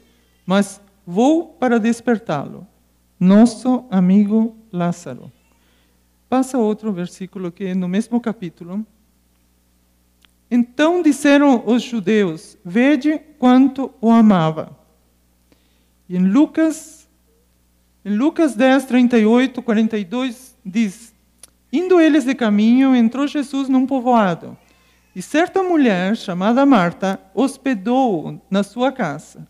mas 0.47 0.81
vou 1.07 1.49
para 1.49 1.81
despertá-lo. 1.81 2.67
Nosso 3.19 3.85
amigo 3.91 4.57
Lázaro. 4.73 5.31
Passa 6.29 6.57
outro 6.57 6.93
versículo 6.93 7.53
que 7.53 7.65
é 7.65 7.75
no 7.75 7.89
mesmo 7.89 8.21
capítulo. 8.21 8.87
Então 10.51 11.03
disseram 11.03 11.63
os 11.67 11.83
judeus: 11.83 12.57
Vede 12.65 13.19
quanto 13.39 13.93
o 14.01 14.11
amava. 14.11 14.77
E 16.09 16.17
em 16.17 16.27
Lucas, 16.27 17.09
em 18.05 18.17
Lucas 18.17 18.55
10, 18.55 18.85
38, 18.85 19.63
42, 19.63 20.57
diz: 20.65 21.13
Indo 21.73 22.01
eles 22.01 22.25
de 22.25 22.35
caminho, 22.35 22.95
entrou 22.95 23.27
Jesus 23.27 23.69
num 23.69 23.87
povoado. 23.87 24.57
E 25.15 25.21
certa 25.21 25.63
mulher, 25.63 26.17
chamada 26.17 26.65
Marta, 26.65 27.21
hospedou-o 27.35 28.41
na 28.51 28.63
sua 28.63 28.91
casa. 28.91 29.47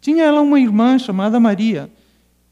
Tinha 0.00 0.24
ela 0.24 0.40
uma 0.40 0.60
irmã 0.60 0.98
chamada 0.98 1.40
Maria 1.40 1.90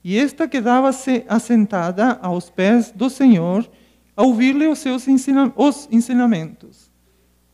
e 0.02 0.16
esta 0.16 0.48
quedava-se 0.48 1.24
assentada 1.28 2.18
aos 2.22 2.50
pés 2.50 2.90
do 2.90 3.10
Senhor, 3.10 3.68
a 4.16 4.22
ouvir-lhe 4.22 4.66
os 4.66 4.78
seus 4.78 5.06
ensina 5.06 5.52
os 5.56 5.88
ensinamentos. 5.90 6.90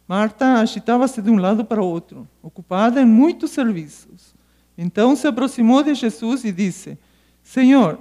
Marta 0.06 0.60
agitava-se 0.60 1.20
de 1.20 1.30
um 1.30 1.36
lado 1.36 1.64
para 1.64 1.82
o 1.82 1.86
outro, 1.86 2.28
ocupada 2.42 3.00
em 3.00 3.06
muitos 3.06 3.50
serviços. 3.50 4.34
Então 4.76 5.16
se 5.16 5.26
aproximou 5.26 5.82
de 5.82 5.94
Jesus 5.94 6.44
e 6.44 6.52
disse: 6.52 6.98
Senhor, 7.42 7.98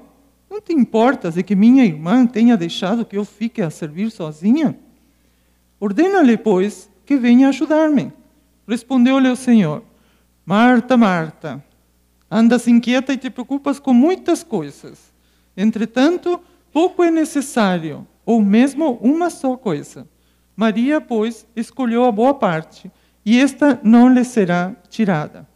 não 0.49 0.61
te 0.61 0.73
importas 0.73 1.35
de 1.35 1.43
que 1.43 1.55
minha 1.55 1.83
irmã 1.83 2.25
tenha 2.25 2.55
deixado 2.55 3.05
que 3.05 3.17
eu 3.17 3.25
fique 3.25 3.61
a 3.61 3.69
servir 3.69 4.11
sozinha? 4.11 4.77
Ordena-lhe, 5.79 6.37
pois, 6.37 6.89
que 7.05 7.17
venha 7.17 7.49
ajudar-me. 7.49 8.11
Respondeu-lhe 8.67 9.29
o 9.29 9.35
Senhor: 9.35 9.83
Marta, 10.45 10.95
Marta, 10.97 11.63
Andas 12.35 12.67
inquieta 12.67 13.13
e 13.13 13.17
te 13.17 13.29
preocupas 13.29 13.77
com 13.77 13.93
muitas 13.93 14.43
coisas. 14.43 15.13
Entretanto, 15.55 16.41
pouco 16.71 17.03
é 17.03 17.11
necessário, 17.11 18.07
ou 18.25 18.41
mesmo 18.41 18.97
uma 19.03 19.29
só 19.29 19.55
coisa. 19.55 20.07
Maria, 20.55 20.99
pois, 20.99 21.45
escolheu 21.55 22.05
a 22.05 22.11
boa 22.11 22.33
parte, 22.33 22.91
e 23.23 23.39
esta 23.39 23.79
não 23.83 24.11
lhe 24.11 24.23
será 24.23 24.75
tirada. 24.89 25.47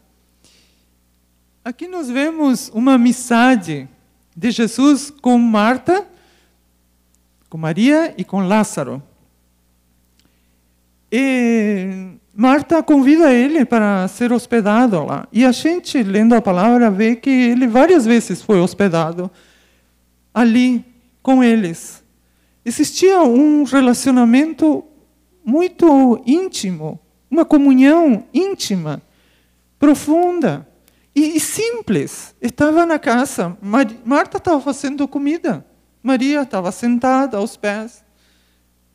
Aqui 1.64 1.88
nós 1.88 2.08
vemos 2.08 2.70
uma 2.72 2.94
amizade 2.94 3.88
de 4.36 4.50
Jesus 4.52 5.10
com 5.10 5.36
Marta, 5.36 6.06
com 7.50 7.58
Maria 7.58 8.14
e 8.16 8.22
com 8.22 8.46
Lázaro. 8.46 9.02
E 11.10 12.18
Marta 12.34 12.82
convida 12.82 13.32
ele 13.32 13.64
para 13.64 14.06
ser 14.08 14.32
hospedado 14.32 15.04
lá. 15.04 15.26
E 15.32 15.44
a 15.44 15.52
gente, 15.52 16.02
lendo 16.02 16.34
a 16.34 16.42
palavra, 16.42 16.90
vê 16.90 17.16
que 17.16 17.30
ele 17.30 17.66
várias 17.66 18.04
vezes 18.04 18.42
foi 18.42 18.60
hospedado 18.60 19.30
ali 20.32 20.84
com 21.22 21.42
eles. 21.42 22.04
Existia 22.64 23.22
um 23.22 23.64
relacionamento 23.64 24.84
muito 25.44 26.22
íntimo, 26.26 27.00
uma 27.30 27.44
comunhão 27.44 28.24
íntima, 28.32 29.00
profunda 29.78 30.68
e, 31.14 31.40
simples. 31.40 32.36
Estava 32.40 32.84
na 32.84 32.98
casa, 32.98 33.56
Marta 34.04 34.36
estava 34.36 34.60
fazendo 34.60 35.08
comida, 35.08 35.64
Maria 36.02 36.42
estava 36.42 36.70
sentada 36.70 37.38
aos 37.38 37.56
pés 37.56 38.04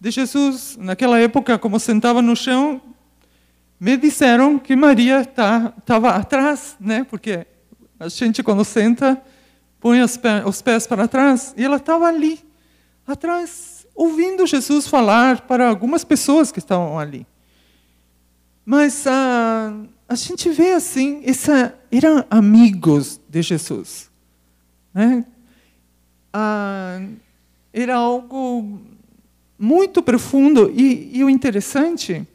de 0.04 0.12
Jesus, 0.12 0.76
naquela 0.78 1.18
época, 1.18 1.58
como 1.58 1.80
sentava 1.80 2.22
no 2.22 2.36
chão, 2.36 2.82
me 3.80 3.96
disseram 3.96 4.60
que 4.60 4.76
Maria 4.76 5.22
estava 5.22 5.72
tá, 5.86 6.16
atrás, 6.18 6.76
né? 6.78 7.06
Porque 7.06 7.48
a 7.98 8.10
gente 8.10 8.44
quando 8.44 8.66
senta 8.66 9.22
põe 9.80 10.02
os 10.02 10.18
pés, 10.18 10.46
os 10.46 10.62
pés 10.62 10.86
para 10.86 11.08
trás 11.08 11.54
e 11.56 11.64
ela 11.64 11.78
estava 11.78 12.06
ali, 12.06 12.38
atrás, 13.08 13.88
ouvindo 13.96 14.46
Jesus 14.46 14.90
falar 14.90 15.40
para 15.48 15.70
algumas 15.70 16.04
pessoas 16.04 16.52
que 16.52 16.60
estavam 16.60 17.00
ali. 17.00 17.26
Mas 18.66 19.08
a, 19.08 19.74
a 20.10 20.16
gente 20.16 20.50
vê 20.50 20.74
assim, 20.74 21.22
essa, 21.26 21.74
eram 21.90 22.26
amigos 22.30 23.22
de 23.30 23.42
Jesus. 23.42 24.12
Né? 24.94 25.24
Ah, 26.34 27.00
era 27.72 27.96
algo 27.96 28.92
muito 29.58 30.02
profundo. 30.02 30.72
E, 30.76 31.18
e, 31.18 31.24
o 31.24 31.30
interessante 31.30 32.28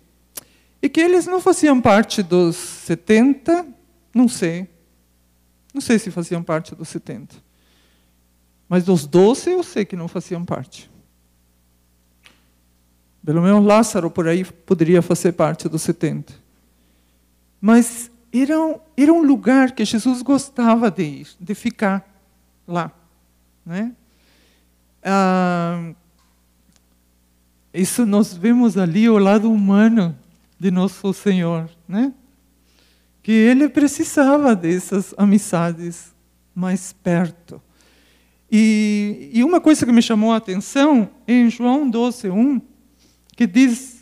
é 0.81 0.89
que 0.89 1.01
eles 1.01 1.27
não 1.27 1.41
faziam 1.41 1.81
parte 1.81 2.23
dos 2.23 2.57
70, 2.57 3.67
não 4.15 4.29
sei. 4.29 4.69
Não 5.73 5.81
sei 5.81 5.99
se 5.99 6.11
faziam 6.11 6.43
parte 6.43 6.75
dos 6.75 6.89
70. 6.89 7.37
Mas 8.69 8.85
dos 8.85 9.07
12 9.07 9.51
eu 9.51 9.63
sei 9.63 9.85
que 9.85 9.97
não 9.97 10.09
faziam 10.09 10.45
parte. 10.45 10.91
Pelo 13.25 13.43
menos 13.43 13.65
Lázaro 13.65 14.11
por 14.11 14.27
aí 14.27 14.45
poderia 14.45 15.03
fazer 15.03 15.33
parte 15.33 15.69
dos 15.69 15.83
70. 15.83 16.33
Mas 17.61 18.11
era 18.33 18.59
um, 18.59 18.79
era 18.97 19.13
um 19.13 19.23
lugar 19.23 19.73
que 19.73 19.85
Jesus 19.85 20.23
gostava 20.23 20.91
de 20.91 21.03
ir, 21.03 21.29
de 21.41 21.55
ficar 21.55 22.09
lá. 22.67 22.93
Né? 23.65 23.93
Ah, 25.03 25.93
isso 27.73 28.07
nós 28.07 28.35
vemos 28.35 28.77
ali 28.77 29.09
o 29.09 29.19
lado 29.19 29.51
humano 29.51 30.17
de 30.59 30.71
nosso 30.71 31.13
Senhor, 31.13 31.69
né? 31.87 32.13
Que 33.23 33.33
ele 33.33 33.69
precisava 33.69 34.57
dessas 34.57 35.15
amizades 35.17 36.15
mais 36.55 36.93
perto. 36.93 37.61
E, 38.51 39.31
e 39.33 39.45
uma 39.45 39.61
coisa 39.61 39.85
que 39.85 39.93
me 39.93 40.01
chamou 40.01 40.33
a 40.33 40.37
atenção 40.37 41.11
em 41.27 41.51
João 41.51 41.89
12, 41.89 42.31
1, 42.31 42.61
que 43.37 43.47
diz: 43.47 43.99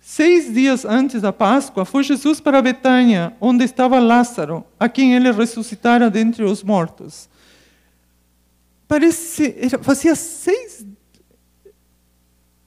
Seis 0.00 0.52
dias 0.52 0.84
antes 0.84 1.22
da 1.22 1.32
Páscoa, 1.32 1.84
foi 1.84 2.02
Jesus 2.02 2.40
para 2.40 2.60
Betânia, 2.60 3.36
onde 3.40 3.62
estava 3.64 4.00
Lázaro, 4.00 4.64
a 4.80 4.88
quem 4.88 5.14
ele 5.14 5.30
ressuscitara 5.30 6.10
dentre 6.10 6.42
os 6.42 6.62
mortos. 6.62 7.28
Parece, 8.88 9.54
fazia 9.82 10.14
seis, 10.16 10.84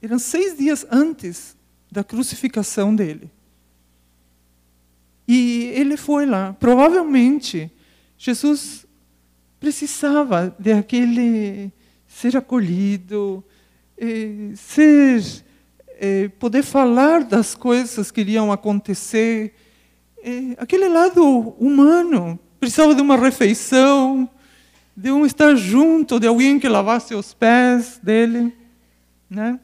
eram 0.02 0.18
seis 0.18 0.58
dias 0.58 0.86
antes 0.90 1.56
da 1.92 2.04
crucificação 2.04 2.96
dele. 2.96 3.30
E 5.28 5.72
ele 5.76 5.96
foi 5.96 6.26
lá. 6.26 6.54
Provavelmente, 6.60 7.72
Jesus 8.18 8.86
precisava 9.60 10.56
de 10.60 10.72
aquele 10.72 11.72
ser 12.08 12.36
acolhido, 12.36 13.44
eh, 13.98 14.52
ser, 14.56 15.24
eh, 16.00 16.30
poder 16.40 16.64
falar 16.64 17.24
das 17.24 17.56
coisas 17.56 18.12
que 18.12 18.22
iriam 18.22 18.52
acontecer. 18.52 19.54
Eh, 20.24 20.56
aquele 20.58 20.90
lado 20.90 21.24
humano. 21.60 22.40
Precisava 22.60 22.94
de 22.94 23.02
uma 23.02 23.18
refeição, 23.18 24.30
de 24.96 25.12
um 25.12 25.26
estar 25.26 25.56
junto, 25.56 26.20
de 26.20 26.28
alguém 26.28 26.60
que 26.60 26.68
lavasse 26.68 27.16
os 27.16 27.34
pés 27.34 28.00
dele, 28.04 28.54
né? 29.30 29.60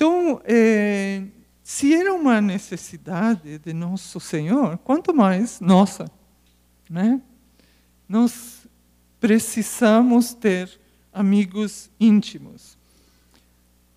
Então, 0.00 0.40
é, 0.46 1.24
se 1.62 1.92
era 1.92 2.14
uma 2.14 2.40
necessidade 2.40 3.58
de 3.58 3.74
nosso 3.74 4.18
Senhor, 4.18 4.78
quanto 4.78 5.12
mais 5.12 5.60
nossa, 5.60 6.10
né? 6.88 7.20
Nós 8.08 8.66
precisamos 9.20 10.32
ter 10.32 10.80
amigos 11.12 11.90
íntimos. 12.00 12.78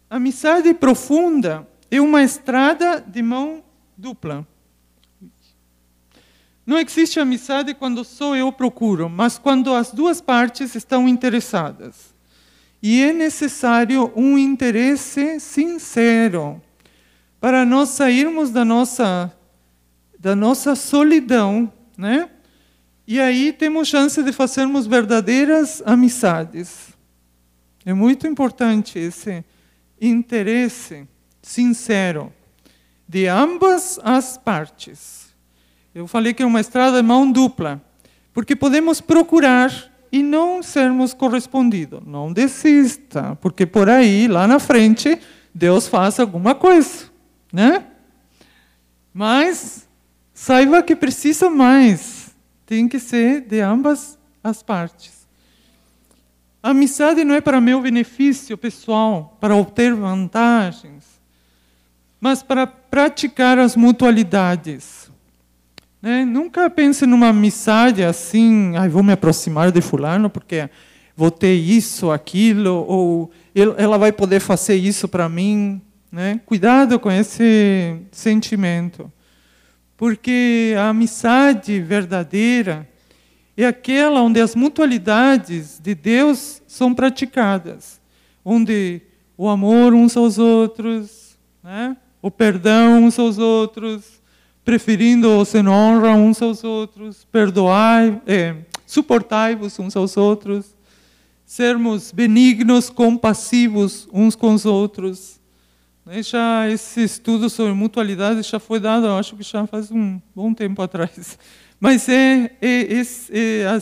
Amizade 0.09 0.73
profunda 0.73 1.65
é 1.89 2.01
uma 2.01 2.21
estrada 2.21 2.99
de 2.99 3.21
mão 3.21 3.63
dupla. 3.95 4.45
Não 6.65 6.77
existe 6.77 7.17
amizade 7.17 7.73
quando 7.73 8.03
só 8.03 8.35
eu 8.35 8.51
procuro, 8.51 9.07
mas 9.07 9.37
quando 9.37 9.73
as 9.73 9.89
duas 9.89 10.19
partes 10.19 10.75
estão 10.75 11.07
interessadas. 11.07 12.12
E 12.85 13.01
é 13.01 13.13
necessário 13.13 14.11
um 14.13 14.37
interesse 14.37 15.39
sincero 15.39 16.61
para 17.39 17.63
nós 17.63 17.89
sairmos 17.89 18.49
da 18.49 18.65
nossa 18.65 19.33
da 20.19 20.35
nossa 20.35 20.75
solidão, 20.75 21.71
né? 21.97 22.29
E 23.07 23.21
aí 23.21 23.53
temos 23.53 23.87
chance 23.87 24.21
de 24.21 24.33
fazermos 24.33 24.85
verdadeiras 24.85 25.81
amizades. 25.85 26.89
É 27.85 27.93
muito 27.93 28.27
importante 28.27 28.99
esse 28.99 29.45
interesse 29.99 31.07
sincero 31.41 32.33
de 33.07 33.27
ambas 33.27 33.97
as 34.03 34.37
partes. 34.37 35.33
Eu 35.95 36.05
falei 36.05 36.33
que 36.33 36.43
é 36.43 36.45
uma 36.45 36.61
estrada 36.61 37.01
de 37.01 37.07
mão 37.07 37.31
dupla, 37.31 37.81
porque 38.33 38.55
podemos 38.55 38.99
procurar 38.99 39.92
e 40.13 40.21
não 40.21 40.61
sermos 40.61 41.11
correspondidos. 41.11 41.99
Não 42.05 42.31
desista, 42.31 43.35
porque 43.41 43.65
por 43.65 43.89
aí, 43.89 44.27
lá 44.27 44.47
na 44.47 44.59
frente, 44.59 45.19
Deus 45.51 45.87
faz 45.87 46.19
alguma 46.19 46.53
coisa, 46.53 47.05
né? 47.51 47.87
Mas 49.11 49.89
saiba 50.31 50.83
que 50.83 50.95
precisa 50.95 51.49
mais. 51.49 52.29
Tem 52.63 52.87
que 52.87 52.99
ser 52.99 53.41
de 53.41 53.59
ambas 53.59 54.19
as 54.43 54.61
partes. 54.61 55.27
A 56.61 56.69
amizade 56.69 57.23
não 57.23 57.33
é 57.33 57.41
para 57.41 57.59
meu 57.59 57.81
benefício 57.81 58.55
pessoal, 58.55 59.35
para 59.41 59.55
obter 59.55 59.95
vantagens, 59.95 61.05
mas 62.21 62.43
para 62.43 62.67
praticar 62.67 63.57
as 63.57 63.75
mutualidades 63.75 65.02
né? 66.03 66.25
Nunca 66.25 66.69
pense 66.69 67.05
numa 67.05 67.29
amizade 67.29 68.03
assim, 68.03 68.75
ah, 68.75 68.85
vou 68.89 69.01
me 69.01 69.13
aproximar 69.13 69.71
de 69.71 69.79
fulano 69.79 70.29
porque 70.29 70.69
vou 71.15 71.31
ter 71.31 71.53
isso, 71.53 72.11
aquilo, 72.11 72.85
ou 72.85 73.31
ela 73.55 73.97
vai 73.97 74.11
poder 74.11 74.41
fazer 74.41 74.75
isso 74.75 75.07
para 75.07 75.29
mim. 75.29 75.81
Né? 76.11 76.41
Cuidado 76.45 76.99
com 76.99 77.09
esse 77.09 77.95
sentimento, 78.11 79.09
porque 79.95 80.75
a 80.77 80.89
amizade 80.89 81.79
verdadeira 81.79 82.85
é 83.55 83.65
aquela 83.65 84.21
onde 84.21 84.41
as 84.41 84.55
mutualidades 84.55 85.79
de 85.81 85.95
Deus 85.95 86.61
são 86.67 86.93
praticadas, 86.93 88.01
onde 88.43 89.01
o 89.37 89.47
amor 89.47 89.93
uns 89.93 90.17
aos 90.17 90.37
outros, 90.37 91.37
né? 91.63 91.95
o 92.21 92.29
perdão 92.29 93.05
uns 93.05 93.17
aos 93.17 93.37
outros, 93.37 94.21
preferindo-os 94.63 95.53
em 95.55 95.67
honra 95.67 96.11
uns 96.11 96.41
aos 96.41 96.63
outros, 96.63 97.25
perdoai, 97.31 98.21
é, 98.25 98.55
suportai-vos 98.85 99.77
uns 99.79 99.95
aos 99.95 100.15
outros, 100.15 100.75
sermos 101.45 102.11
benignos, 102.11 102.89
compassivos 102.89 104.07
uns 104.11 104.35
com 104.35 104.53
os 104.53 104.65
outros. 104.65 105.39
Né, 106.05 106.23
já 106.23 106.69
esse 106.69 107.03
estudo 107.03 107.49
sobre 107.49 107.73
mutualidade 107.73 108.41
já 108.43 108.59
foi 108.59 108.79
dado, 108.79 109.05
eu 109.05 109.17
acho 109.17 109.35
que 109.35 109.43
já 109.43 109.67
faz 109.67 109.91
um 109.91 110.19
bom 110.35 110.53
tempo 110.53 110.81
atrás. 110.81 111.37
Mas 111.79 112.07
é, 112.07 112.55
é, 112.61 112.93
é, 112.93 113.01
é, 113.31 113.81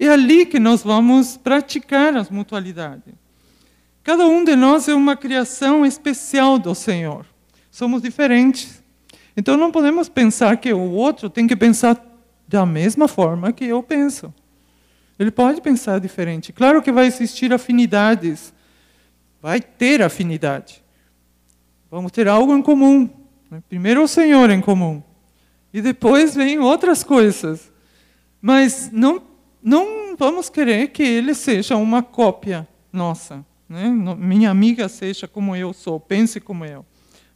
é 0.00 0.08
ali 0.08 0.44
que 0.46 0.58
nós 0.58 0.82
vamos 0.82 1.36
praticar 1.36 2.16
as 2.16 2.28
mutualidades. 2.28 3.14
Cada 4.02 4.26
um 4.26 4.44
de 4.44 4.54
nós 4.54 4.88
é 4.88 4.94
uma 4.94 5.16
criação 5.16 5.84
especial 5.84 6.58
do 6.58 6.74
Senhor. 6.74 7.26
Somos 7.70 8.02
diferentes. 8.02 8.82
Então 9.36 9.56
não 9.56 9.70
podemos 9.70 10.08
pensar 10.08 10.56
que 10.56 10.72
o 10.72 10.92
outro 10.92 11.28
tem 11.28 11.46
que 11.46 11.54
pensar 11.54 12.02
da 12.48 12.64
mesma 12.64 13.06
forma 13.06 13.52
que 13.52 13.64
eu 13.64 13.82
penso. 13.82 14.32
Ele 15.18 15.30
pode 15.30 15.60
pensar 15.60 15.98
diferente. 16.00 16.52
Claro 16.52 16.82
que 16.82 16.92
vai 16.92 17.06
existir 17.06 17.52
afinidades. 17.52 18.52
Vai 19.42 19.60
ter 19.60 20.02
afinidade. 20.02 20.82
Vamos 21.90 22.12
ter 22.12 22.28
algo 22.28 22.56
em 22.56 22.62
comum. 22.62 23.08
Né? 23.50 23.62
Primeiro 23.68 24.02
o 24.02 24.08
Senhor 24.08 24.50
em 24.50 24.60
comum. 24.60 25.02
E 25.72 25.80
depois 25.80 26.34
vem 26.34 26.58
outras 26.58 27.02
coisas. 27.02 27.72
Mas 28.40 28.90
não, 28.92 29.22
não 29.62 30.16
vamos 30.16 30.48
querer 30.48 30.88
que 30.88 31.02
ele 31.02 31.34
seja 31.34 31.76
uma 31.76 32.02
cópia 32.02 32.66
nossa. 32.92 33.44
Né? 33.68 33.88
Minha 33.88 34.50
amiga 34.50 34.88
seja 34.88 35.26
como 35.26 35.56
eu 35.56 35.72
sou, 35.72 35.98
pense 35.98 36.40
como 36.40 36.64
eu. 36.64 36.84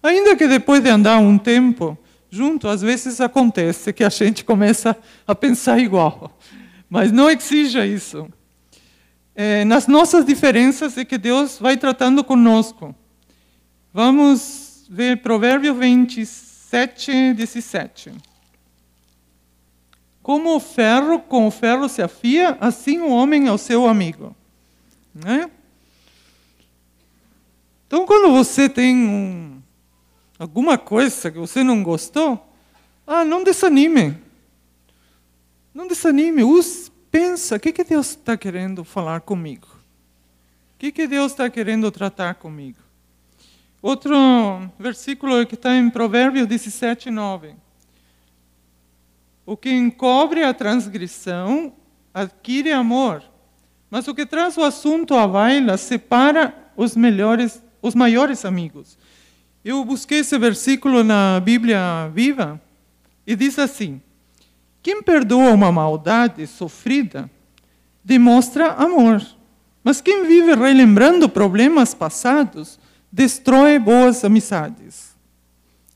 Ainda 0.03 0.35
que 0.35 0.49
depois 0.49 0.83
de 0.83 0.89
andar 0.89 1.19
um 1.19 1.37
tempo 1.37 1.99
junto, 2.31 2.69
às 2.69 2.81
vezes 2.81 3.21
acontece 3.21 3.93
que 3.93 4.05
a 4.05 4.09
gente 4.09 4.45
começa 4.45 4.97
a 5.27 5.35
pensar 5.35 5.79
igual. 5.79 6.39
Mas 6.89 7.13
não 7.13 7.31
exija 7.31 7.87
isso. 7.87 8.29
é, 9.35 9.65
nas 9.65 9.87
nossas 9.87 10.25
diferenças 10.25 10.97
é 10.99 11.05
que 11.05 11.19
Deus 11.19 11.59
vai 11.59 11.77
tratando 11.77 12.23
conosco. 12.23 12.95
Vamos 13.93 14.87
ver 14.89 15.23
Provérbio 15.23 15.75
27, 15.75 17.35
17. 17.35 18.13
Como 20.23 20.55
o 20.55 20.61
ferro 20.61 21.21
com 21.21 21.47
o 21.47 21.51
ferro 21.51 21.89
se 21.89 22.03
afia, 22.03 22.57
assim 22.61 23.01
o 23.01 23.09
homem 23.09 23.49
ao 23.49 23.59
seu 23.59 23.87
amigo. 23.87 24.35
Né? 25.15 25.51
Então, 27.87 28.07
quando 28.07 28.33
você 28.33 28.69
tem 28.69 28.95
um, 28.95 29.60
alguma 30.41 30.79
coisa 30.79 31.31
que 31.31 31.39
você 31.39 31.63
não 31.63 31.83
gostou, 31.83 32.49
ah, 33.07 33.25
não 33.27 33.45
desanime. 33.45 34.17
Não 35.75 35.87
desanime. 35.87 36.43
Use, 36.43 36.91
pensa, 37.11 37.57
o 37.57 37.61
que, 37.61 37.71
que 37.73 37.85
Deus 37.85 38.11
está 38.11 38.39
querendo 38.39 38.83
falar 38.83 39.21
comigo? 39.21 39.69
O 40.75 40.79
que, 40.79 40.91
que 40.91 41.07
Deus 41.07 41.33
está 41.33 41.51
querendo 41.51 41.91
tratar 41.91 42.37
comigo? 42.37 42.79
Outro 43.83 44.15
versículo 44.79 45.47
que 45.47 45.57
está 45.57 45.75
em 45.77 45.91
Provérbios 45.91 46.47
17, 46.47 47.11
9. 47.11 47.55
O 49.45 49.59
que 49.59 49.71
encobre 49.71 50.43
a 50.43 50.55
transgressão 50.55 51.75
adquire 52.15 52.73
amor, 52.73 53.23
mas 53.91 54.09
o 54.09 54.15
que 54.15 54.25
traz 54.25 54.57
o 54.57 54.63
assunto 54.63 55.15
à 55.15 55.27
baila 55.27 55.77
separa 55.77 56.55
os 56.77 56.97
melhores, 56.97 57.63
os 57.83 57.95
maiores 57.95 58.45
amigos. 58.45 58.99
Eu 59.63 59.85
busquei 59.85 60.21
esse 60.21 60.39
versículo 60.39 61.05
na 61.05 61.39
Bíblia 61.39 62.11
Viva 62.15 62.59
e 63.27 63.37
diz 63.37 63.59
assim: 63.59 64.01
Quem 64.83 65.03
perdoa 65.03 65.51
uma 65.51 65.71
maldade 65.71 66.47
sofrida 66.47 67.31
demonstra 68.03 68.73
amor, 68.73 69.23
mas 69.85 70.01
quem 70.01 70.27
vive 70.27 70.55
relembrando 70.55 71.29
problemas 71.29 71.93
passados 71.93 72.79
destrói 73.13 73.79
boas 73.79 74.25
amizades. 74.25 75.15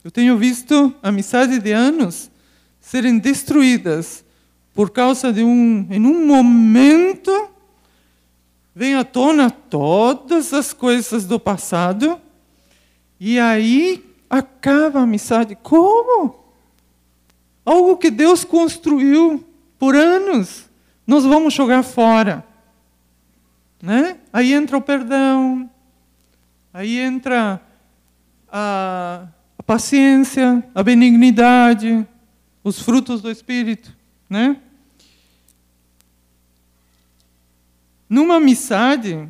Eu 0.05 0.11
tenho 0.11 0.37
visto 0.37 0.95
amizades 1.03 1.59
de 1.59 1.73
anos 1.73 2.31
serem 2.79 3.19
destruídas 3.19 4.23
por 4.75 4.91
causa 4.91 5.33
de 5.33 5.43
um, 5.43 5.87
em 5.91 6.05
um 6.05 6.27
momento, 6.27 7.49
vem 8.75 8.95
à 8.95 9.05
tona 9.05 9.51
todas 9.51 10.53
as 10.53 10.75
coisas 10.75 11.25
do 11.25 11.41
passado 11.41 12.21
e 13.27 13.41
aí 13.41 14.05
acaba 14.29 15.01
a 15.01 15.05
amizade. 15.05 15.57
Como? 15.63 16.45
Algo 17.65 17.97
que 17.97 18.11
Deus 18.11 18.45
construiu 18.45 19.43
por 19.79 19.97
anos, 19.97 20.69
nós 21.07 21.25
vamos 21.25 21.55
jogar 21.55 21.83
fora. 21.83 22.45
Né? 23.81 24.19
Aí 24.31 24.53
entra 24.53 24.77
o 24.77 24.83
perdão, 24.83 25.71
aí 26.71 26.99
entra 26.99 27.63
a, 28.47 29.27
a 29.59 29.63
paciência, 29.63 30.63
a 30.75 30.83
benignidade, 30.83 32.07
os 32.63 32.79
frutos 32.79 33.23
do 33.23 33.31
Espírito, 33.31 33.97
né? 34.29 34.59
Numa 38.07 38.37
amizade, 38.37 39.27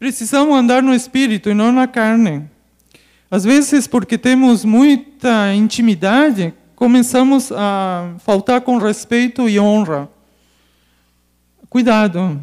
precisamos 0.00 0.52
andar 0.56 0.82
no 0.82 0.92
Espírito 0.92 1.48
e 1.48 1.54
não 1.54 1.70
na 1.70 1.86
carne. 1.86 2.57
Às 3.30 3.44
vezes, 3.44 3.86
porque 3.86 4.16
temos 4.16 4.64
muita 4.64 5.54
intimidade, 5.54 6.54
começamos 6.74 7.52
a 7.52 8.14
faltar 8.20 8.62
com 8.62 8.78
respeito 8.78 9.48
e 9.48 9.60
honra. 9.60 10.08
Cuidado. 11.68 12.40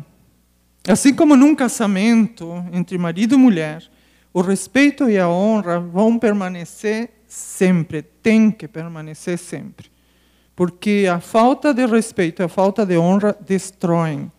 Assim 0.88 1.14
como 1.16 1.36
num 1.36 1.56
casamento 1.56 2.64
entre 2.72 2.98
marido 2.98 3.34
e 3.34 3.38
mulher, 3.38 3.84
o 4.32 4.42
respeito 4.42 5.10
e 5.10 5.18
a 5.18 5.28
honra 5.28 5.80
vão 5.80 6.20
permanecer 6.20 7.10
sempre, 7.28 8.04
tem 8.04 8.52
que 8.52 8.68
permanecer 8.68 9.40
sempre. 9.40 9.90
Porque 10.56 11.08
a 11.12 11.20
falta 11.20 11.74
de 11.74 11.86
respeito 11.88 12.42
e 12.42 12.46
a 12.46 12.48
falta 12.48 12.86
de 12.86 12.98
honra 12.98 13.36
destroem. 13.46 14.32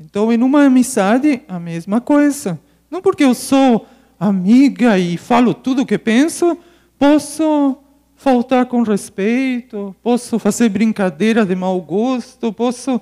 Então, 0.00 0.32
em 0.32 0.42
uma 0.42 0.64
amizade, 0.64 1.42
a 1.46 1.60
mesma 1.60 2.00
coisa. 2.00 2.58
Não 2.90 3.00
porque 3.00 3.22
eu 3.22 3.34
sou 3.34 3.86
amiga 4.28 4.98
e 4.98 5.16
falo 5.16 5.54
tudo 5.54 5.82
o 5.82 5.86
que 5.86 5.98
penso, 5.98 6.58
posso 6.98 7.78
faltar 8.16 8.66
com 8.66 8.82
respeito, 8.82 9.94
posso 10.02 10.38
fazer 10.38 10.68
brincadeira 10.68 11.44
de 11.44 11.54
mau 11.54 11.80
gosto, 11.80 12.52
posso 12.52 13.00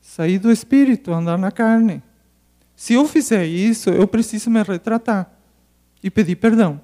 sair 0.00 0.38
do 0.38 0.50
espírito, 0.50 1.12
andar 1.12 1.38
na 1.38 1.50
carne. 1.50 2.02
Se 2.74 2.94
eu 2.94 3.06
fizer 3.06 3.44
isso, 3.44 3.90
eu 3.90 4.06
preciso 4.06 4.50
me 4.50 4.62
retratar 4.62 5.30
e 6.02 6.10
pedir 6.10 6.36
perdão. 6.36 6.80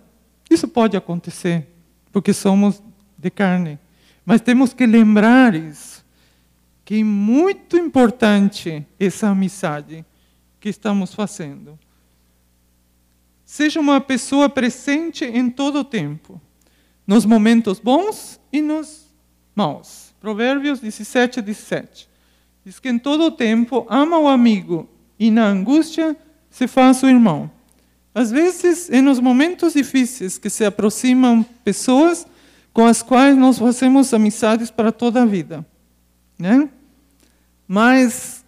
Isso 0.50 0.68
pode 0.68 0.96
acontecer, 0.96 1.66
porque 2.12 2.32
somos 2.32 2.82
de 3.16 3.30
carne. 3.30 3.78
Mas 4.24 4.40
temos 4.40 4.72
que 4.72 4.86
lembrar 4.86 5.54
isso, 5.54 6.04
que 6.84 7.00
é 7.00 7.04
muito 7.04 7.76
importante 7.76 8.86
essa 8.98 9.28
amizade 9.28 10.04
que 10.60 10.68
estamos 10.68 11.14
fazendo. 11.14 11.78
Seja 13.54 13.78
uma 13.78 14.00
pessoa 14.00 14.48
presente 14.48 15.24
em 15.24 15.48
todo 15.48 15.78
o 15.78 15.84
tempo, 15.84 16.40
nos 17.06 17.24
momentos 17.24 17.78
bons 17.78 18.40
e 18.52 18.60
nos 18.60 19.06
maus. 19.54 20.12
Provérbios 20.20 20.80
17, 20.80 21.40
17. 21.40 22.08
Diz 22.64 22.80
que 22.80 22.88
em 22.88 22.98
todo 22.98 23.26
o 23.26 23.30
tempo 23.30 23.86
ama 23.88 24.18
o 24.18 24.26
amigo 24.26 24.88
e 25.16 25.30
na 25.30 25.46
angústia 25.46 26.16
se 26.50 26.66
faz 26.66 27.00
o 27.04 27.08
irmão. 27.08 27.48
Às 28.12 28.32
vezes, 28.32 28.90
é 28.90 29.00
nos 29.00 29.20
momentos 29.20 29.74
difíceis 29.74 30.36
que 30.36 30.50
se 30.50 30.64
aproximam 30.64 31.44
pessoas 31.62 32.26
com 32.72 32.84
as 32.84 33.02
quais 33.02 33.36
nós 33.36 33.56
fazemos 33.56 34.12
amizades 34.12 34.68
para 34.68 34.90
toda 34.90 35.22
a 35.22 35.26
vida. 35.26 35.64
Né? 36.36 36.68
Mas, 37.68 38.44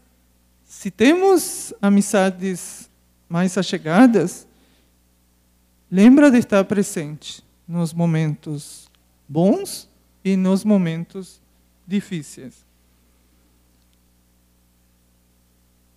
se 0.65 0.91
temos 0.91 1.73
amizades 1.81 2.91
mais 3.29 3.57
achegadas, 3.57 4.46
lembra 5.91 6.31
de 6.31 6.39
estar 6.39 6.65
presente 6.65 7.45
nos 7.67 7.93
momentos 7.93 8.91
bons 9.29 9.89
e 10.25 10.37
nos 10.37 10.65
momentos 10.65 11.41
difíceis. 11.87 12.65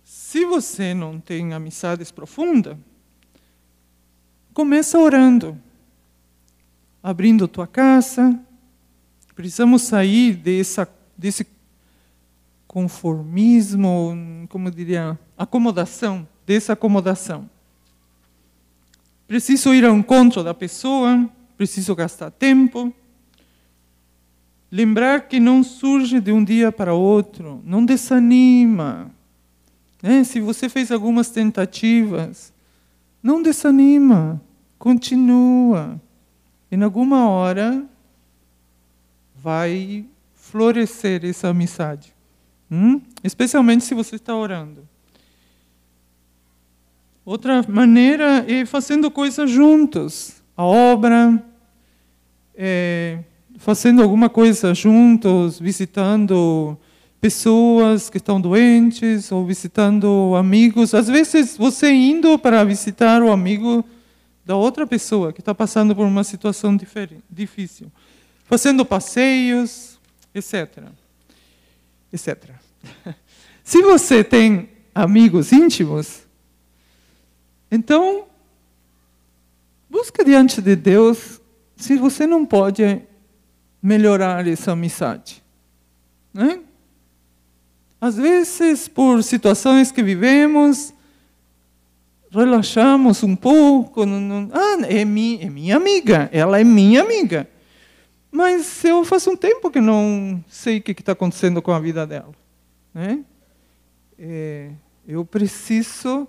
Se 0.04 0.44
você 0.44 0.94
não 0.94 1.20
tem 1.20 1.52
amizades 1.52 2.10
profundas, 2.10 2.76
Começa 4.52 4.98
orando, 4.98 5.56
abrindo 7.00 7.46
tua 7.46 7.68
casa. 7.68 8.38
Precisamos 9.34 9.82
sair 9.82 10.34
dessa, 10.34 10.88
desse 11.16 11.46
conformismo, 12.66 14.46
como 14.48 14.70
diria, 14.70 15.18
acomodação, 15.38 16.26
dessa 16.44 16.72
acomodação. 16.72 17.48
Preciso 19.30 19.72
ir 19.72 19.84
ao 19.84 19.96
encontro 19.96 20.42
da 20.42 20.52
pessoa, 20.52 21.30
preciso 21.56 21.94
gastar 21.94 22.32
tempo. 22.32 22.92
Lembrar 24.72 25.28
que 25.28 25.38
não 25.38 25.62
surge 25.62 26.18
de 26.20 26.32
um 26.32 26.42
dia 26.42 26.72
para 26.72 26.94
outro, 26.94 27.62
não 27.64 27.84
desanima. 27.84 29.08
Né? 30.02 30.24
Se 30.24 30.40
você 30.40 30.68
fez 30.68 30.90
algumas 30.90 31.30
tentativas, 31.30 32.52
não 33.22 33.40
desanima, 33.40 34.42
continua. 34.76 36.02
Em 36.68 36.82
alguma 36.82 37.28
hora 37.28 37.84
vai 39.36 40.04
florescer 40.34 41.24
essa 41.24 41.50
amizade. 41.50 42.12
Hum? 42.68 43.00
Especialmente 43.22 43.84
se 43.84 43.94
você 43.94 44.16
está 44.16 44.34
orando. 44.34 44.88
Outra 47.30 47.64
maneira 47.68 48.44
é 48.48 48.66
fazendo 48.66 49.08
coisas 49.08 49.48
juntos. 49.48 50.42
A 50.56 50.64
obra, 50.64 51.40
é, 52.56 53.20
fazendo 53.56 54.02
alguma 54.02 54.28
coisa 54.28 54.74
juntos, 54.74 55.60
visitando 55.60 56.76
pessoas 57.20 58.10
que 58.10 58.16
estão 58.16 58.40
doentes 58.40 59.30
ou 59.30 59.46
visitando 59.46 60.34
amigos. 60.36 60.92
Às 60.92 61.06
vezes, 61.06 61.56
você 61.56 61.92
indo 61.92 62.36
para 62.36 62.64
visitar 62.64 63.22
o 63.22 63.30
amigo 63.30 63.84
da 64.44 64.56
outra 64.56 64.84
pessoa 64.84 65.32
que 65.32 65.40
está 65.40 65.54
passando 65.54 65.94
por 65.94 66.04
uma 66.04 66.24
situação 66.24 66.76
difícil, 67.30 67.92
fazendo 68.46 68.84
passeios, 68.84 70.00
etc. 70.34 70.82
etc. 72.12 72.50
Se 73.62 73.80
você 73.82 74.24
tem 74.24 74.68
amigos 74.92 75.52
íntimos, 75.52 76.28
então 77.70 78.26
busca 79.88 80.24
diante 80.24 80.60
de 80.60 80.76
Deus 80.76 81.40
se 81.76 81.96
você 81.96 82.26
não 82.26 82.44
pode 82.44 83.02
melhorar 83.82 84.46
essa 84.46 84.72
amizade. 84.72 85.42
Né? 86.32 86.60
às 88.00 88.16
vezes, 88.16 88.88
por 88.88 89.22
situações 89.22 89.92
que 89.92 90.02
vivemos, 90.02 90.94
relaxamos 92.30 93.22
um 93.22 93.36
pouco. 93.36 94.06
Não, 94.06 94.18
não, 94.18 94.50
ah, 94.52 94.78
é, 94.88 95.04
mi, 95.04 95.38
é 95.42 95.50
minha 95.50 95.76
amiga, 95.76 96.30
ela 96.32 96.58
é 96.58 96.64
minha 96.64 97.02
amiga. 97.02 97.46
Mas 98.32 98.82
eu 98.84 99.04
faço 99.04 99.30
um 99.30 99.36
tempo 99.36 99.70
que 99.70 99.80
não 99.80 100.42
sei 100.48 100.78
o 100.78 100.82
que 100.82 100.92
está 100.92 101.12
acontecendo 101.12 101.60
com 101.60 101.72
a 101.72 101.80
vida 101.80 102.06
dela. 102.06 102.32
Né? 102.94 103.22
É, 104.18 104.70
eu 105.06 105.24
preciso 105.24 106.26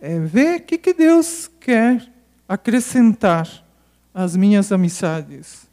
é, 0.00 0.18
ver 0.18 0.60
o 0.60 0.62
que, 0.62 0.78
que 0.78 0.94
Deus 0.94 1.50
quer 1.60 2.10
acrescentar 2.48 3.48
às 4.14 4.34
minhas 4.34 4.72
amizades. 4.72 5.64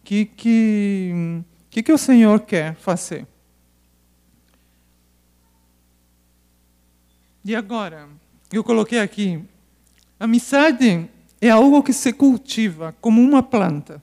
O 0.00 0.04
que, 0.04 0.24
que, 0.24 1.42
que, 1.70 1.82
que 1.82 1.92
o 1.92 1.98
Senhor 1.98 2.40
quer 2.40 2.74
fazer? 2.74 3.26
E 7.44 7.54
agora, 7.54 8.08
eu 8.52 8.62
coloquei 8.62 8.98
aqui, 8.98 9.42
amizade 10.18 11.08
é 11.40 11.48
algo 11.48 11.82
que 11.82 11.92
se 11.92 12.12
cultiva 12.12 12.94
como 13.00 13.22
uma 13.22 13.42
planta. 13.42 14.02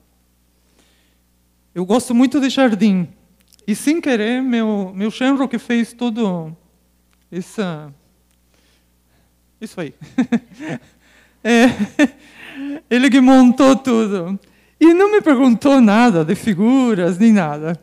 Eu 1.74 1.86
gosto 1.86 2.16
muito 2.16 2.40
de 2.40 2.50
jardim. 2.50 3.08
E 3.68 3.76
sem 3.76 4.00
querer, 4.00 4.42
meu, 4.42 4.94
meu 4.96 5.12
genro 5.12 5.48
que 5.48 5.60
fez 5.60 5.92
tudo 5.92 6.56
essa, 7.32 7.94
isso 9.66 9.82
aí. 9.82 9.94
é, 11.44 11.70
ele 12.90 13.10
que 13.10 13.20
montou 13.20 13.76
tudo. 13.76 14.40
E 14.80 14.94
não 14.94 15.12
me 15.12 15.22
perguntou 15.22 15.82
nada 15.82 16.24
de 16.24 16.36
figuras 16.36 17.18
nem 17.18 17.34
nada. 17.34 17.80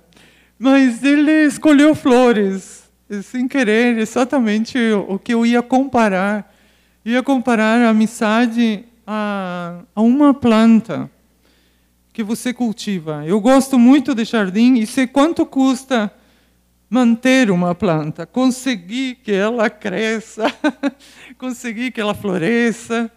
Mas 0.59 1.03
ele 1.03 1.47
escolheu 1.47 1.95
flores, 1.95 2.85
sem 3.23 3.49
querer, 3.49 3.99
exatamente 3.99 4.79
o 5.09 5.19
que 5.19 5.35
eu 5.35 5.45
ia 5.45 5.63
comparar. 5.63 6.55
Eu 7.05 7.13
ia 7.13 7.23
comparar 7.23 7.81
a 7.81 7.91
amizade 7.91 8.85
a, 9.07 9.81
a 9.95 10.01
uma 10.01 10.33
planta 10.33 11.11
que 12.13 12.23
você 12.23 12.53
cultiva. 12.53 13.25
Eu 13.27 13.41
gosto 13.41 13.79
muito 13.79 14.15
de 14.15 14.25
jardim 14.25 14.75
e 14.75 14.87
sei 14.87 15.07
quanto 15.07 15.45
custa 15.45 16.13
manter 16.93 17.51
uma 17.51 17.75
planta, 17.75 18.27
conseguir 18.27 19.15
que 19.15 19.33
ela 19.33 19.71
cresça, 19.71 20.45
conseguir 21.39 21.91
que 21.91 21.99
ela 21.99 22.13
floresça. 22.13 23.11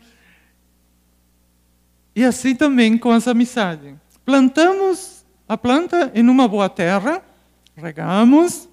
E 2.16 2.24
assim 2.24 2.56
também 2.56 2.98
com 2.98 3.12
as 3.12 3.28
amizades. 3.28 3.94
Plantamos 4.24 5.26
a 5.46 5.58
planta 5.58 6.10
em 6.16 6.26
uma 6.30 6.48
boa 6.48 6.70
terra, 6.70 7.22
regamos, 7.76 8.70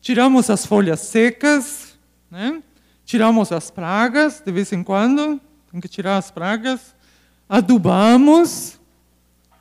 tiramos 0.00 0.48
as 0.48 0.64
folhas 0.64 1.00
secas, 1.00 1.98
né? 2.30 2.62
tiramos 3.04 3.52
as 3.52 3.70
pragas 3.70 4.42
de 4.42 4.50
vez 4.50 4.72
em 4.72 4.82
quando, 4.82 5.38
tem 5.70 5.78
que 5.82 5.88
tirar 5.88 6.16
as 6.16 6.30
pragas, 6.30 6.96
adubamos, 7.46 8.80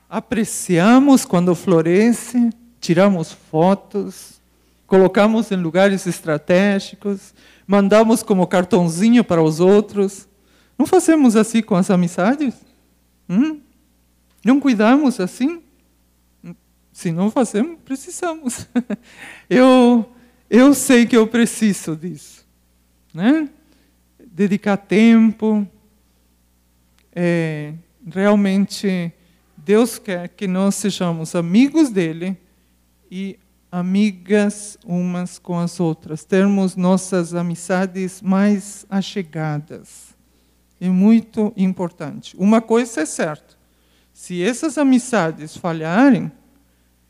apreciamos 0.10 1.26
quando 1.26 1.54
floresce, 1.54 2.50
tiramos 2.80 3.34
fotos, 3.34 4.42
colocamos 4.94 5.52
em 5.52 5.56
lugares 5.56 6.06
estratégicos, 6.06 7.34
mandamos 7.66 8.22
como 8.22 8.46
cartãozinho 8.46 9.24
para 9.24 9.42
os 9.42 9.60
outros. 9.60 10.30
Não 10.78 10.86
fazemos 10.86 11.36
assim 11.36 11.64
com 11.64 11.74
as 11.74 11.90
amizades? 11.90 12.54
Hum? 13.28 13.60
Não 14.46 14.60
cuidamos 14.60 15.20
assim? 15.20 15.64
Se 16.92 17.12
não 17.12 17.32
fazemos, 17.32 17.80
precisamos. 17.84 18.68
eu, 19.50 20.08
eu 20.48 20.76
sei 20.76 21.08
que 21.08 21.18
eu 21.18 21.26
preciso 21.26 21.96
disso. 21.96 22.46
Né? 23.12 23.50
Dedicar 24.24 24.78
tempo. 24.78 25.68
É, 27.16 27.74
realmente 28.14 29.12
Deus 29.58 29.98
quer 29.98 30.28
que 30.30 30.46
nós 30.46 30.76
sejamos 30.76 31.34
amigos 31.34 31.90
dele 31.90 32.38
e 33.10 33.40
amigas 33.74 34.78
umas 34.86 35.40
com 35.40 35.58
as 35.58 35.80
outras, 35.80 36.24
termos 36.24 36.76
nossas 36.76 37.34
amizades 37.34 38.22
mais 38.22 38.86
achegadas. 38.88 40.14
É 40.80 40.88
muito 40.90 41.52
importante. 41.58 42.38
Uma 42.38 42.62
coisa 42.62 43.02
é 43.02 43.06
certa: 43.06 43.58
se 44.14 44.44
essas 44.44 44.78
amizades 44.78 45.58
falharem, 45.58 46.32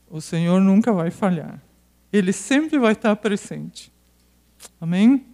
o 0.08 0.22
Senhor 0.22 0.58
nunca 0.58 0.90
vai 0.90 1.10
falhar. 1.10 1.62
Ele 2.10 2.32
sempre 2.32 2.78
vai 2.78 2.92
estar 2.92 3.14
presente. 3.16 3.92
Amém? 4.80 5.26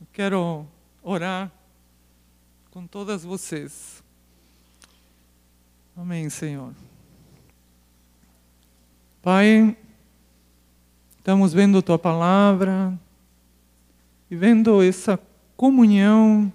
Eu 0.00 0.06
quero 0.12 0.66
orar 1.04 1.52
com 2.72 2.84
todas 2.84 3.22
vocês. 3.22 4.02
Amém, 5.96 6.28
Senhor. 6.28 6.74
Pai, 9.22 9.76
estamos 11.20 11.52
vendo 11.52 11.82
Tua 11.82 11.98
palavra 11.98 12.98
e 14.30 14.34
vendo 14.34 14.82
essa 14.82 15.20
comunhão 15.54 16.50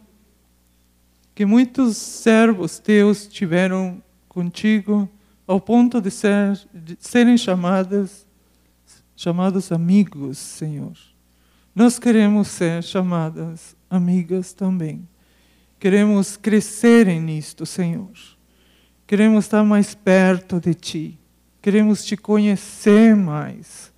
que 1.35 1.45
muitos 1.45 1.97
servos 1.97 2.79
Teus 2.79 3.27
tiveram 3.27 4.01
contigo 4.27 5.07
ao 5.45 5.61
ponto 5.61 6.01
de, 6.01 6.09
ser, 6.09 6.59
de 6.73 6.97
serem 6.99 7.37
chamadas, 7.37 8.25
chamados 9.15 9.71
amigos, 9.71 10.39
Senhor. 10.39 10.93
Nós 11.75 11.99
queremos 11.99 12.47
ser 12.47 12.81
chamadas 12.83 13.75
amigas 13.87 14.51
também. 14.51 15.07
Queremos 15.79 16.37
crescer 16.37 17.05
nisto, 17.21 17.67
Senhor. 17.67 18.09
Queremos 19.05 19.45
estar 19.45 19.63
mais 19.63 19.93
perto 19.93 20.59
de 20.59 20.73
Ti. 20.73 21.19
Queremos 21.61 22.03
Te 22.03 22.17
conhecer 22.17 23.15
mais. 23.15 23.93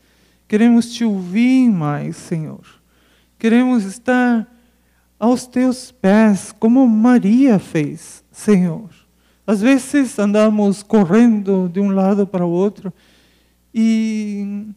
Queremos 0.48 0.93
Te 0.93 1.04
ouvir 1.04 1.70
mais, 1.70 2.16
Senhor. 2.16 2.66
Queremos 3.38 3.84
estar 3.84 4.48
aos 5.20 5.45
Teus 5.45 5.91
pés, 5.91 6.54
como 6.58 6.88
Maria 6.88 7.60
fez, 7.60 8.24
Senhor. 8.32 8.89
Às 9.45 9.62
vezes 9.62 10.18
andamos 10.20 10.84
correndo 10.84 11.70
de 11.70 11.80
um 11.80 11.89
lado 11.89 12.26
para 12.26 12.45
o 12.45 12.50
outro 12.50 12.93
e 13.74 14.68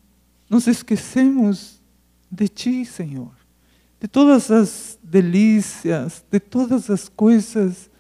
nos 0.48 0.66
esquecemos 0.66 1.80
de 2.30 2.48
Ti, 2.48 2.84
Senhor. 2.84 3.32
De 4.00 4.08
todas 4.08 4.50
as 4.50 4.98
delícias, 5.02 6.24
de 6.30 6.40
todas 6.40 6.90
as 6.90 7.08
coisas 7.08 7.90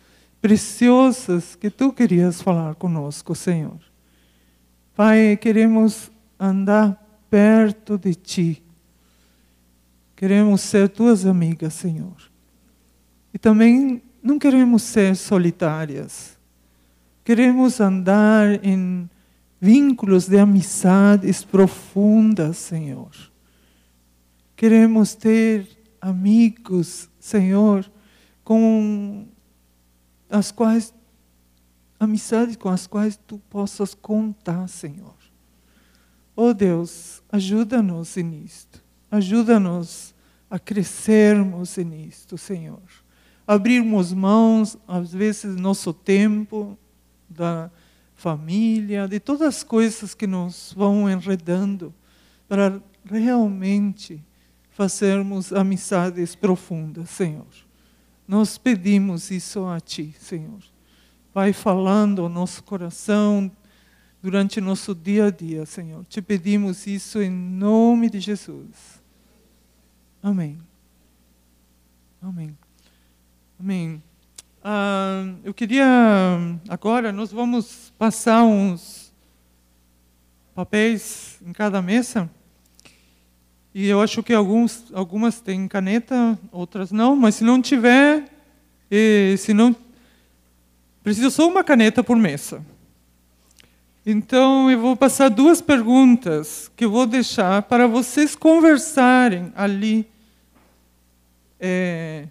preciosas 0.40 1.54
que 1.54 1.70
tu 1.70 1.92
querias 1.92 2.40
falar 2.40 2.74
conosco, 2.74 3.34
Senhor. 3.34 3.78
Pai, 4.94 5.36
queremos 5.36 6.10
andar 6.38 6.99
perto 7.30 7.96
de 7.96 8.14
ti. 8.14 8.62
Queremos 10.16 10.60
ser 10.60 10.88
tuas 10.88 11.24
amigas, 11.24 11.72
Senhor. 11.74 12.16
E 13.32 13.38
também 13.38 14.02
não 14.22 14.38
queremos 14.38 14.82
ser 14.82 15.16
solitárias. 15.16 16.38
Queremos 17.24 17.80
andar 17.80 18.62
em 18.64 19.08
vínculos 19.60 20.26
de 20.26 20.38
amizades 20.38 21.44
profundas, 21.44 22.56
Senhor. 22.56 23.10
Queremos 24.56 25.14
ter 25.14 25.66
amigos, 26.00 27.08
Senhor, 27.18 27.90
com 28.42 29.26
as 30.28 30.50
quais 30.50 30.92
amizades 32.00 32.56
com 32.56 32.70
as 32.70 32.86
quais 32.86 33.18
tu 33.26 33.38
possas 33.50 33.92
contar, 33.94 34.66
Senhor. 34.68 35.19
Oh 36.42 36.54
Deus, 36.54 37.22
ajuda-nos 37.30 38.16
nisto. 38.16 38.82
Ajuda-nos 39.10 40.14
a 40.48 40.58
crescermos 40.58 41.76
nisto, 41.76 42.38
Senhor. 42.38 42.80
Abrirmos 43.46 44.14
mãos, 44.14 44.78
às 44.88 45.12
vezes, 45.12 45.54
nosso 45.56 45.92
tempo, 45.92 46.78
da 47.28 47.70
família, 48.14 49.06
de 49.06 49.20
todas 49.20 49.48
as 49.48 49.62
coisas 49.62 50.14
que 50.14 50.26
nos 50.26 50.72
vão 50.74 51.10
enredando, 51.10 51.92
para 52.48 52.80
realmente 53.04 54.24
fazermos 54.70 55.52
amizades 55.52 56.34
profundas, 56.34 57.10
Senhor. 57.10 57.52
Nós 58.26 58.56
pedimos 58.56 59.30
isso 59.30 59.66
a 59.66 59.78
Ti, 59.78 60.16
Senhor. 60.18 60.60
Vai 61.34 61.52
falando 61.52 62.22
ao 62.22 62.30
nosso 62.30 62.62
coração 62.64 63.52
durante 64.22 64.60
nosso 64.60 64.94
dia 64.94 65.26
a 65.26 65.30
dia, 65.30 65.64
Senhor. 65.64 66.04
Te 66.04 66.20
pedimos 66.20 66.86
isso 66.86 67.20
em 67.20 67.30
nome 67.30 68.10
de 68.10 68.20
Jesus. 68.20 69.00
Amém. 70.22 70.58
Amém. 72.22 72.56
Amém. 73.58 74.02
Ah, 74.62 75.24
eu 75.42 75.54
queria 75.54 75.86
agora 76.68 77.10
nós 77.12 77.32
vamos 77.32 77.94
passar 77.96 78.44
uns 78.44 79.10
papéis 80.54 81.38
em 81.46 81.50
cada 81.50 81.80
mesa 81.80 82.28
E 83.74 83.86
eu 83.86 84.02
acho 84.02 84.22
que 84.22 84.34
alguns, 84.34 84.92
algumas 84.92 85.40
têm 85.40 85.66
caneta, 85.66 86.38
outras 86.52 86.92
não, 86.92 87.16
mas 87.16 87.36
se 87.36 87.44
não 87.44 87.62
tiver, 87.62 88.30
e 88.90 89.36
se 89.38 89.54
não 89.54 89.74
precisa 91.02 91.30
só 91.30 91.48
uma 91.48 91.64
caneta 91.64 92.04
por 92.04 92.16
mesa. 92.16 92.62
Então 94.10 94.68
eu 94.68 94.80
vou 94.80 94.96
passar 94.96 95.28
duas 95.28 95.60
perguntas 95.60 96.68
que 96.74 96.84
eu 96.84 96.90
vou 96.90 97.06
deixar 97.06 97.62
para 97.62 97.86
vocês 97.86 98.34
conversarem 98.34 99.52
ali 99.54 100.04
é, 101.60 102.26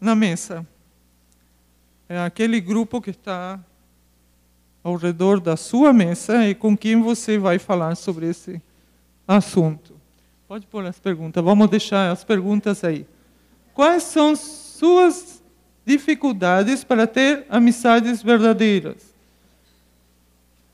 na 0.00 0.14
mesa. 0.14 0.64
É 2.08 2.20
aquele 2.20 2.60
grupo 2.60 3.00
que 3.00 3.10
está 3.10 3.58
ao 4.84 4.94
redor 4.94 5.40
da 5.40 5.56
sua 5.56 5.92
mesa 5.92 6.46
e 6.46 6.54
com 6.54 6.76
quem 6.76 7.02
você 7.02 7.38
vai 7.38 7.58
falar 7.58 7.96
sobre 7.96 8.28
esse 8.28 8.62
assunto. 9.26 9.96
Pode 10.46 10.64
pôr 10.68 10.86
as 10.86 11.00
perguntas, 11.00 11.42
vamos 11.42 11.68
deixar 11.68 12.12
as 12.12 12.22
perguntas 12.22 12.84
aí. 12.84 13.04
Quais 13.74 14.04
são 14.04 14.36
suas 14.36 15.42
dificuldades 15.84 16.84
para 16.84 17.04
ter 17.04 17.46
amizades 17.50 18.22
verdadeiras? 18.22 19.09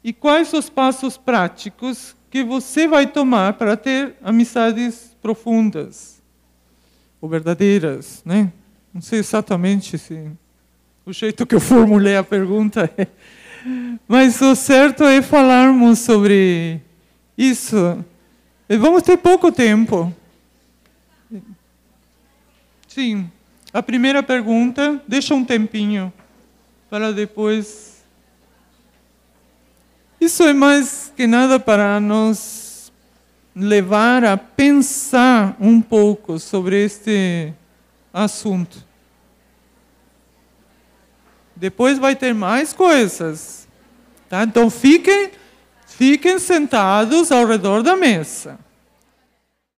E 0.07 0.13
quais 0.13 0.55
os 0.55 0.71
passos 0.71 1.19
práticos 1.19 2.17
que 2.31 2.43
você 2.43 2.87
vai 2.87 3.07
tomar 3.07 3.55
para 3.55 3.77
ter 3.77 4.15
amizades 4.23 5.15
profundas 5.21 6.23
ou 7.21 7.29
verdadeiras, 7.29 8.23
né? 8.25 8.53
Não 8.95 9.03
sei 9.03 9.19
exatamente 9.19 9.99
se 9.99 10.31
o 11.05 11.13
jeito 11.13 11.45
que 11.45 11.55
eu 11.55 11.61
formulei 11.61 12.17
a 12.17 12.23
pergunta 12.25 12.89
é, 12.97 13.07
mas 14.07 14.41
o 14.41 14.55
certo 14.55 15.05
é 15.05 15.21
falarmos 15.21 15.99
sobre 15.99 16.81
isso 17.37 18.05
Vamos 18.69 19.03
ter 19.03 19.17
pouco 19.17 19.53
tempo. 19.53 20.13
Sim. 22.89 23.31
A 23.73 23.81
primeira 23.81 24.25
pergunta, 24.25 25.01
deixa 25.07 25.37
um 25.37 25.45
tempinho 25.45 26.13
para 26.91 27.13
depois. 27.13 27.96
Isso 30.21 30.43
é 30.43 30.53
mais 30.53 31.12
que 31.17 31.27
nada 31.27 31.59
para 31.61 32.01
nos 32.01 32.93
levar 33.55 34.25
a 34.25 34.37
pensar 34.37 35.57
um 35.61 35.81
pouco 35.81 36.39
sobre 36.39 36.85
este 36.85 37.53
assunto. 38.12 38.85
Depois 41.55 41.99
vai 41.99 42.14
ter 42.14 42.35
mais 42.35 42.73
coisas. 42.73 43.67
Tá? 44.29 44.43
Então 44.43 44.69
fiquem 44.69 45.31
Fiquem 45.97 46.39
sentados 46.39 47.33
ao 47.33 47.47
redor 47.47 47.83
da 47.83 47.97
mesa. 47.97 48.59